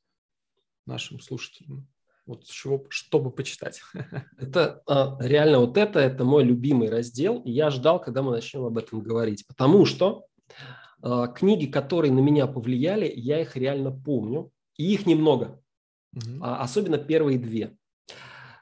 [0.85, 1.87] нашим слушателям?
[2.25, 3.81] Вот чего, чтобы почитать.
[4.37, 8.65] Это а, реально вот это, это мой любимый раздел, и я ждал, когда мы начнем
[8.65, 10.27] об этом говорить, потому что
[11.01, 15.59] а, книги, которые на меня повлияли, я их реально помню, и их немного,
[16.13, 16.43] угу.
[16.43, 17.75] особенно первые две.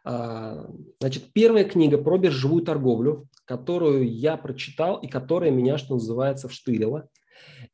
[0.10, 0.66] А,
[1.02, 7.10] значит, первая книга про биржевую торговлю, которую я прочитал и которая меня, что называется, вштырила.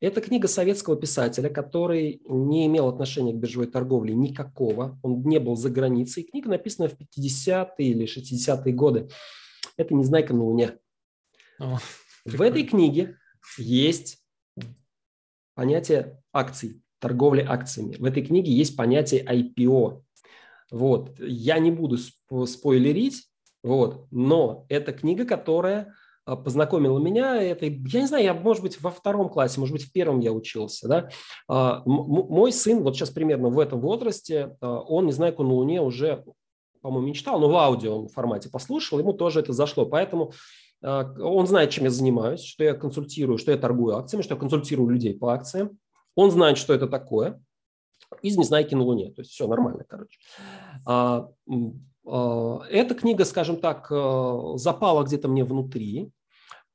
[0.00, 4.98] Это книга советского писателя, который не имел отношения к биржевой торговле никакого.
[5.04, 6.24] Он не был за границей.
[6.24, 9.08] Книга написана в 50-е или 60-е годы.
[9.76, 10.78] Это «Незнайка на Луне».
[11.60, 11.78] О,
[12.24, 13.16] в этой книге
[13.58, 14.18] есть
[15.54, 17.94] понятие акций, торговли акциями.
[17.94, 20.03] В этой книге есть понятие IPO.
[20.70, 21.18] Вот.
[21.18, 21.98] Я не буду
[22.46, 23.28] спойлерить,
[23.62, 24.06] вот.
[24.10, 25.94] но это книга, которая
[26.26, 27.42] а, познакомила меня.
[27.42, 30.32] Это, я не знаю, я, может быть, во втором классе, может быть, в первом я
[30.32, 30.88] учился.
[30.88, 31.08] Да?
[31.48, 35.82] А, мой сын, вот сейчас примерно в этом возрасте, а, он, не знаю, на Луне
[35.82, 36.24] уже,
[36.80, 39.86] по-моему, мечтал, но в аудио формате послушал, ему тоже это зашло.
[39.86, 40.32] Поэтому
[40.82, 44.90] он знает, чем я занимаюсь, что я консультирую, что я торгую акциями, что я консультирую
[44.90, 45.78] людей по акциям.
[46.14, 47.40] Он знает, что это такое.
[48.24, 49.10] Из «Незнайки на Луне».
[49.10, 50.18] То есть все нормально, короче.
[50.88, 56.10] Э, эта книга, скажем так, э, запала где-то мне внутри.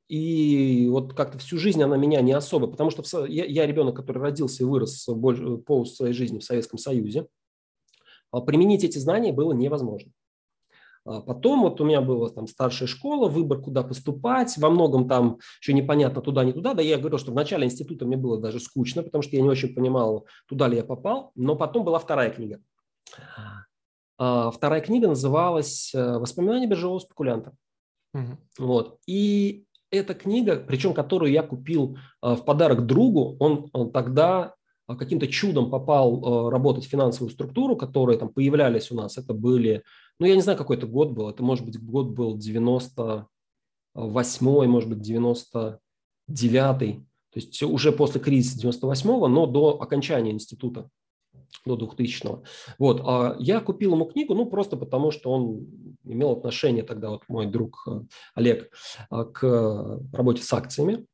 [0.08, 4.20] И вот как-то всю жизнь она меня не особо, потому что я, я ребенок, который
[4.20, 7.28] родился и вырос больше, пол своей жизни в Советском Союзе.
[8.32, 10.12] А применить эти знания было невозможно.
[11.10, 15.40] А потом вот у меня была там старшая школа, выбор, куда поступать, во многом там
[15.60, 16.76] еще непонятно туда, не туда.
[16.76, 19.50] Да я говорил, что в начале института мне было даже скучно, потому что я не
[19.50, 21.32] очень понимал, туда ли я попал.
[21.34, 22.60] Но потом была вторая книга.
[24.20, 27.54] А, вторая книга называлась э, «Воспоминания биржевого спекулянта».
[28.14, 28.68] Угу.
[28.68, 29.00] Вот.
[29.08, 34.54] И эта книга, причем которую я купил э, в подарок другу, он, он тогда
[34.88, 39.18] э, каким-то чудом попал работать в финансовую структуру, которые там появлялись у нас.
[39.18, 39.84] Это были,
[40.20, 44.90] ну я не знаю, какой это год был, это может быть год был 98 может
[44.90, 45.80] быть 99-й,
[46.30, 50.90] то есть уже после кризиса 98-го, но до окончания института
[51.66, 52.44] до 2000-го.
[52.78, 53.02] Вот.
[53.06, 55.68] А я купил ему книгу, ну, просто потому, что он
[56.04, 58.02] имел отношение тогда, вот мой друг э,
[58.36, 58.72] Олег,
[59.12, 61.06] э, к работе с акциями.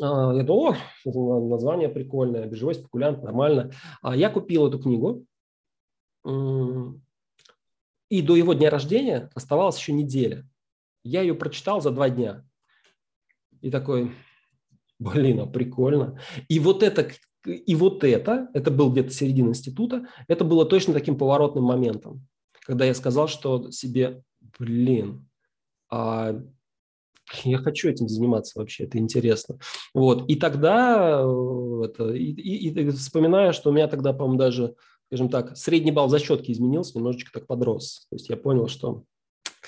[0.00, 3.70] А, я думал, о, название прикольное, биржевой спекулянт, нормально.
[4.02, 5.24] А я купил эту книгу,
[8.08, 10.48] и до его дня рождения оставалась еще неделя.
[11.04, 12.44] Я ее прочитал за два дня.
[13.60, 14.12] и такой,
[14.98, 16.20] блин, а прикольно.
[16.48, 17.10] И вот это,
[17.44, 22.26] и вот это, это был где-то середина института, это было точно таким поворотным моментом,
[22.64, 24.22] когда я сказал, что себе,
[24.58, 25.28] блин,
[25.90, 26.40] а
[27.44, 29.58] я хочу этим заниматься вообще, это интересно.
[29.94, 30.28] Вот.
[30.28, 34.74] И тогда, э, это, и, и, и вспоминаю, что у меня тогда, по-моему, даже,
[35.06, 38.06] скажем так, средний балл зачетки изменился, немножечко так подрос.
[38.10, 39.04] То есть я понял, что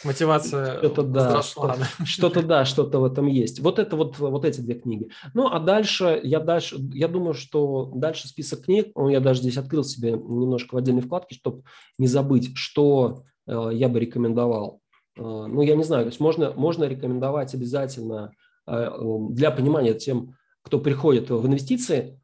[0.05, 1.75] Мотивация что-то да, что,
[2.05, 3.61] что-то да, что-то в этом есть.
[3.61, 5.11] Вот это вот вот эти две книги.
[5.35, 9.57] Ну а дальше я дальше я думаю, что дальше список книг, ну, я даже здесь
[9.57, 11.65] открыл себе немножко в отдельной вкладке, чтобы
[11.99, 14.81] не забыть, что э, я бы рекомендовал.
[15.17, 18.33] Э, ну, я не знаю, то есть можно, можно рекомендовать обязательно
[18.67, 18.91] э,
[19.31, 22.21] для понимания тем, кто приходит в инвестиции,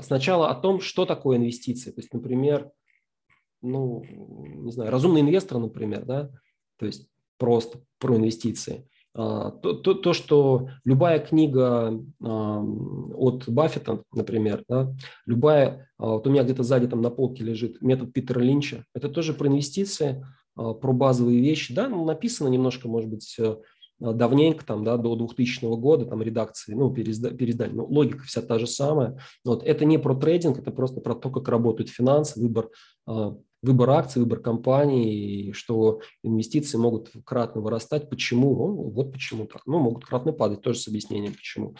[0.00, 1.90] сначала о том, что такое инвестиции.
[1.90, 2.70] То есть, например,
[3.62, 6.30] ну, не знаю, разумный инвестор, например, да,
[6.78, 7.08] то есть
[7.38, 8.88] просто про инвестиции.
[9.14, 14.94] То, то, то, что любая книга от Баффета, например, да,
[15.26, 19.34] любая, вот у меня где-то сзади там на полке лежит метод Питера Линча, это тоже
[19.34, 20.24] про инвестиции,
[20.56, 23.56] а, про базовые вещи, да, написано немножко, может быть, э,
[24.02, 28.66] давненько, там, да, до 2000 года, там, редакции, ну, переиздали, но логика вся та же
[28.66, 29.18] самая.
[29.44, 32.70] Вот, это не про трейдинг, это просто про то, как работают финансы, выбор,
[33.06, 38.10] а, выбор акций, выбор компаний, что инвестиции могут кратно вырастать.
[38.10, 38.54] Почему?
[38.66, 39.62] Ну, вот почему так.
[39.66, 41.76] Ну, могут кратно падать, тоже с объяснением, почему.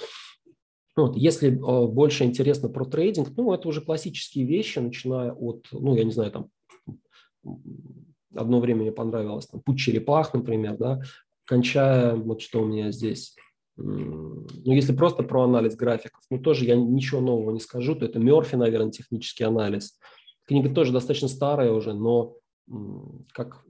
[0.95, 5.97] Вот, если э, больше интересно про трейдинг, ну, это уже классические вещи, начиная от, ну,
[5.97, 6.51] я не знаю, там,
[8.35, 11.01] одно время мне понравилось, там, «Путь черепах», например, да,
[11.45, 13.37] кончая, вот что у меня здесь,
[13.77, 18.19] ну, если просто про анализ графиков, ну, тоже я ничего нового не скажу, то это
[18.19, 19.99] Мерфи, наверное, технический анализ.
[20.47, 22.37] Книга тоже достаточно старая уже, но
[23.33, 23.65] как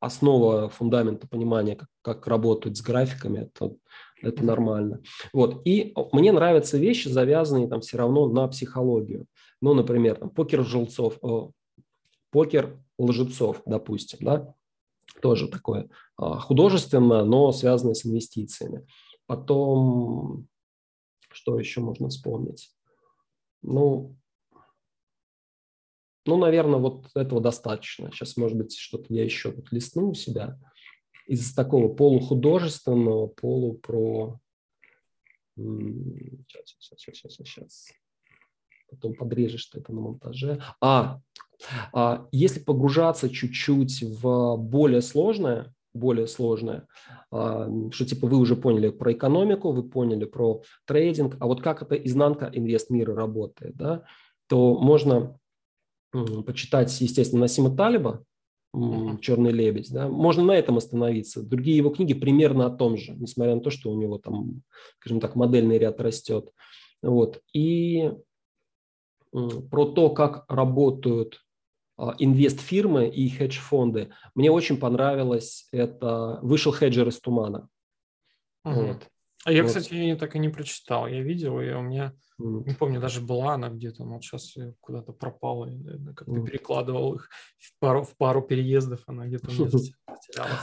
[0.00, 3.74] основа фундамента понимания, как, как работать с графиками, это,
[4.20, 5.00] это нормально.
[5.32, 5.62] Вот.
[5.64, 9.26] И мне нравятся вещи, завязанные там все равно на психологию.
[9.60, 11.18] Ну, например, там, покер желцов,
[12.30, 14.54] покер лжецов, допустим, да,
[15.20, 18.86] тоже такое а, художественное, но связанное с инвестициями.
[19.26, 20.46] Потом,
[21.30, 22.70] что еще можно вспомнить?
[23.62, 24.16] Ну,
[26.26, 28.10] ну, наверное, вот этого достаточно.
[28.10, 30.58] Сейчас, может быть, что-то я еще тут листну у себя.
[31.26, 34.40] Из такого полухудожественного, полупро...
[35.56, 37.92] Сейчас, сейчас, сейчас, сейчас, сейчас.
[38.90, 40.62] Потом подрежешь ты это на монтаже.
[40.80, 41.20] А,
[42.32, 46.86] если погружаться чуть-чуть в более сложное, более сложное,
[47.30, 51.82] а, что типа вы уже поняли про экономику, вы поняли про трейдинг, а вот как
[51.82, 54.02] это изнанка инвест мира работает, да,
[54.48, 55.38] то можно
[56.46, 58.24] почитать, естественно, Насима Талиба,
[59.20, 59.92] «Черный лебедь».
[59.92, 60.08] Да?
[60.08, 61.42] Можно на этом остановиться.
[61.42, 64.62] Другие его книги примерно о том же, несмотря на то, что у него там,
[64.98, 66.50] скажем так, модельный ряд растет.
[67.00, 67.40] Вот.
[67.52, 68.12] И
[69.32, 71.43] про то, как работают а,
[71.98, 74.12] инвест-фирмы и хедж-фонды.
[74.34, 77.68] Мне очень понравилось это «Вышел хеджер из тумана».
[78.64, 78.74] Угу.
[78.74, 79.08] Вот.
[79.44, 79.68] А я, вот.
[79.68, 81.06] кстати, ее так и не прочитал.
[81.06, 82.66] Я видел ее, у меня, mm.
[82.66, 85.68] не помню, даже была она где-то, но вот сейчас куда-то пропала.
[86.16, 86.46] Как mm.
[86.46, 87.28] перекладывал их
[87.58, 90.60] в пару, в пару переездов, она где-то у меня затерялась.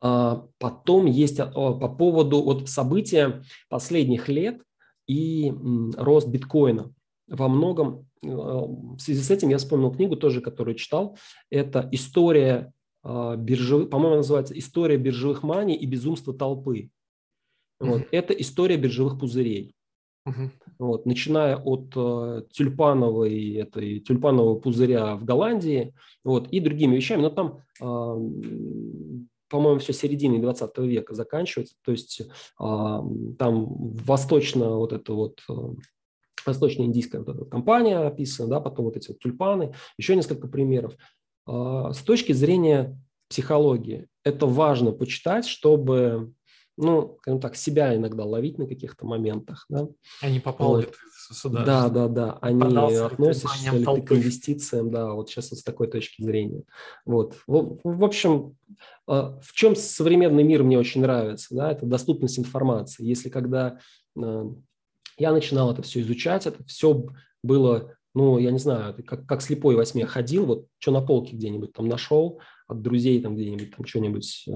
[0.00, 4.60] А, потом есть а, по поводу вот события последних лет
[5.06, 5.52] и
[5.96, 6.92] рост биткоина.
[7.32, 11.18] Во многом в связи с этим я вспомнил книгу тоже, которую читал.
[11.50, 12.72] Это история
[13.02, 16.90] а, биржевых, по-моему, называется «История биржевых маний и безумства толпы».
[17.80, 18.02] Вот.
[18.12, 19.74] Это история биржевых пузырей.
[20.28, 20.50] Uh-huh.
[20.78, 27.22] Вот, начиная от э, тюльпановой, этой, тюльпанового пузыря в Голландии вот, и другими вещами.
[27.22, 31.74] Но там, э, по-моему, все середины 20 века заканчивается.
[31.84, 32.24] То есть э,
[32.56, 33.66] там
[34.04, 35.40] восточно вот это вот
[36.46, 40.94] восточно-индийская вот эта компания описана, да, потом вот эти вот тюльпаны, еще несколько примеров.
[41.46, 46.32] А, с точки зрения психологии это важно почитать, чтобы,
[46.76, 49.64] ну, скажем так, себя иногда ловить на каких-то моментах.
[49.68, 49.88] Да?
[50.20, 50.94] Они попали вот.
[51.30, 51.64] сюда.
[51.64, 52.38] Да, да, да.
[52.40, 56.62] Они относятся ли ты к инвестициям, да, вот сейчас вот с такой точки зрения.
[57.04, 57.36] Вот.
[57.46, 58.56] В, в общем,
[59.06, 63.04] а, в чем современный мир мне очень нравится, да, это доступность информации.
[63.04, 63.78] Если когда
[64.16, 64.54] а,
[65.18, 67.06] я начинал это все изучать, это все
[67.42, 71.36] было, ну, я не знаю, как, как слепой во сне ходил, вот что на полке
[71.36, 74.52] где-нибудь там нашел, от друзей там где-нибудь там что-нибудь э,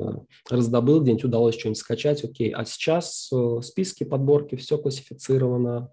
[0.51, 2.51] раздобыл, где-нибудь удалось что-нибудь скачать, окей.
[2.51, 5.93] А сейчас э, списки, подборки, все классифицировано,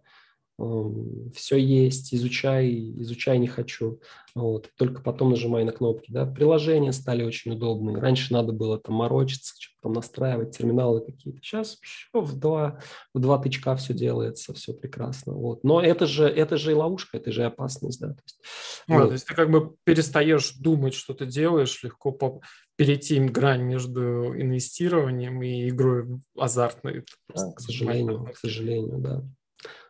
[0.57, 2.69] все есть, изучай,
[3.01, 3.99] изучай не хочу.
[4.35, 4.69] Вот.
[4.77, 6.11] Только потом нажимай на кнопки.
[6.11, 6.25] Да.
[6.25, 7.97] Приложения стали очень удобные.
[7.97, 11.39] Раньше надо было там морочиться, что-то там настраивать, терминалы какие-то.
[11.41, 12.79] Сейчас все в два,
[13.13, 15.33] в два тычка все делается, все прекрасно.
[15.33, 15.63] Вот.
[15.63, 17.99] Но это же, это же и ловушка, это же и опасность.
[17.99, 18.09] Да.
[18.09, 18.41] То есть,
[18.87, 19.07] а, вот.
[19.07, 22.41] то есть ты как бы перестаешь думать, что ты делаешь, легко по
[22.75, 27.05] перейти грань между инвестированием и игрой азартной.
[27.35, 29.23] Да, к сожалению, к сожалению, да.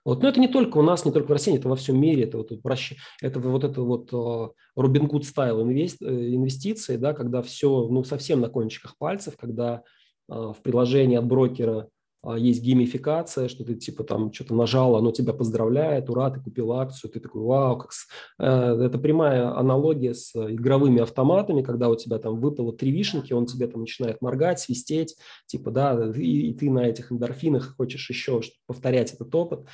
[0.06, 0.22] Вот.
[0.22, 2.24] Но это не только у нас, не только в России, это во всем мире.
[2.24, 8.42] Это вот, это вот это вот Робин Гуд стайл инвестиции, да, когда все ну, совсем
[8.42, 9.84] на кончиках пальцев, когда
[10.28, 11.90] а, в приложении от брокера
[12.26, 17.12] есть геймификация, что ты типа там что-то нажал, оно тебя поздравляет, ура, ты купил акцию,
[17.12, 17.92] ты такой, вау, как...
[18.40, 23.46] Э, это прямая аналогия с игровыми автоматами, когда у тебя там выпало три вишенки, он
[23.46, 25.18] тебе там начинает моргать, свистеть,
[25.48, 29.68] типа, да, и, и ты на этих эндорфинах хочешь еще повторять этот опыт.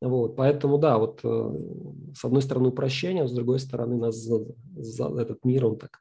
[0.00, 1.58] Вот, поэтому, да, вот э,
[2.14, 4.44] с одной стороны упрощение, с другой стороны нас за,
[4.76, 6.00] за этот мир, он так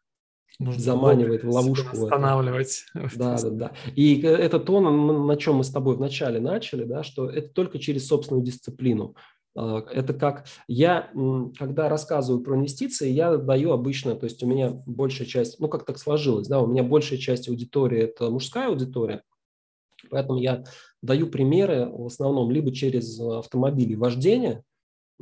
[0.59, 1.89] Нужно заманивает в ловушку.
[1.91, 2.85] Останавливать.
[3.15, 3.71] Да, да, да.
[3.95, 8.07] И это то, на чем мы с тобой вначале начали, да, что это только через
[8.07, 9.15] собственную дисциплину.
[9.55, 11.09] А, это как я,
[11.57, 15.85] когда рассказываю про инвестиции, я даю обычно, то есть у меня большая часть, ну как
[15.85, 19.23] так сложилось, да, у меня большая часть аудитории– это мужская аудитория,
[20.09, 20.65] поэтому я
[21.01, 24.63] даю примеры в основном либо через автомобили вождения,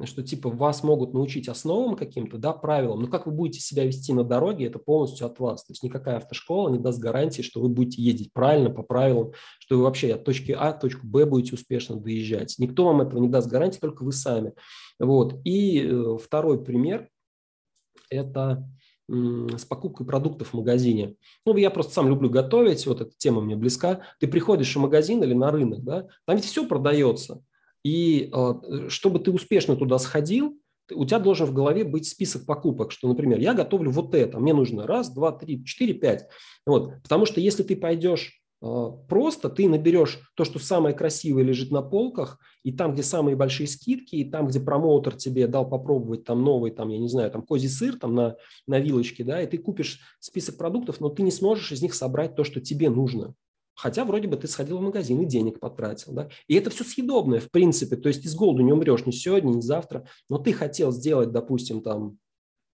[0.05, 4.13] что типа вас могут научить основам каким-то, да, правилам, но как вы будете себя вести
[4.13, 5.63] на дороге, это полностью от вас.
[5.63, 9.77] То есть никакая автошкола не даст гарантии, что вы будете ездить правильно, по правилам, что
[9.77, 12.55] вы вообще от точки А к точку Б будете успешно доезжать.
[12.57, 14.53] Никто вам этого не даст гарантии, только вы сами.
[14.99, 15.35] Вот.
[15.43, 17.09] И э, второй пример–
[18.09, 18.67] это
[19.09, 21.15] с покупкой продуктов в магазине.
[21.45, 24.01] Ну, я просто сам люблю готовить, вот эта тема мне близка.
[24.19, 27.43] Ты приходишь в магазин или на рынок, да, там ведь все продается.
[27.83, 30.57] И э, чтобы ты успешно туда сходил,
[30.91, 34.53] у тебя должен в голове быть список покупок, что, например, я готовлю вот это, мне
[34.53, 36.27] нужно раз, два, три, четыре, пять.
[36.65, 37.01] Вот.
[37.03, 41.81] Потому что если ты пойдешь э, просто, ты наберешь то, что самое красивое лежит на
[41.81, 46.43] полках, и там, где самые большие скидки, и там, где промоутер тебе дал попробовать там
[46.43, 48.35] новый, там, я не знаю, там козий сыр там на,
[48.67, 52.35] на вилочке, да, и ты купишь список продуктов, но ты не сможешь из них собрать
[52.35, 53.35] то, что тебе нужно.
[53.75, 56.13] Хотя вроде бы ты сходил в магазин и денег потратил.
[56.13, 56.29] Да?
[56.47, 57.95] И это все съедобное, в принципе.
[57.95, 60.07] То есть из голоду не умрешь ни сегодня, ни завтра.
[60.29, 62.17] Но ты хотел сделать, допустим, там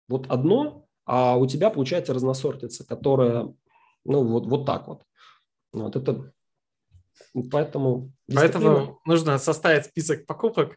[0.09, 3.55] вот одно, а у тебя получается разносортица, которая,
[4.05, 5.03] ну, вот, вот так вот.
[5.73, 6.33] Вот это,
[7.51, 8.13] поэтому...
[8.35, 10.77] Поэтому нужно составить список покупок,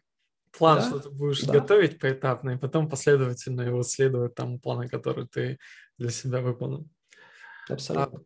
[0.56, 0.86] план, да?
[0.86, 1.54] что ты будешь да.
[1.54, 5.58] готовить поэтапно, и потом последовательно его следовать тому плану, который ты
[5.98, 6.86] для себя выполнил.
[7.68, 8.18] Абсолютно.
[8.18, 8.22] А,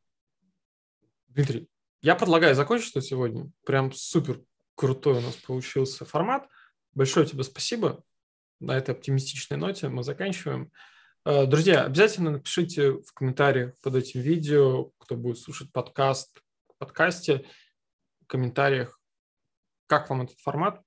[1.29, 1.69] Дмитрий,
[2.03, 3.51] я предлагаю закончить на сегодня.
[3.65, 4.43] Прям супер
[4.75, 6.49] крутой у нас получился формат.
[6.95, 8.03] Большое тебе спасибо.
[8.61, 10.71] На этой оптимистичной ноте мы заканчиваем.
[11.25, 16.41] Э, друзья, обязательно напишите в комментариях под этим видео, кто будет слушать подкаст,
[16.79, 17.45] подкасте,
[18.23, 19.01] в комментариях,
[19.87, 20.83] как вам этот формат,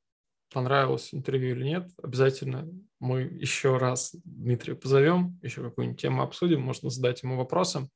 [0.52, 1.90] понравилось интервью или нет.
[2.02, 2.68] Обязательно
[3.00, 7.90] мы еще раз Дмитрия позовем, еще какую-нибудь тему обсудим, можно задать ему вопросы.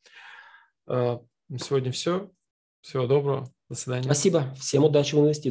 [0.88, 1.18] Э,
[1.50, 2.32] на сегодня все.
[2.84, 3.50] Всего доброго.
[3.70, 4.04] До свидания.
[4.04, 4.54] Спасибо.
[4.60, 5.42] Всем удачи в инвестициях.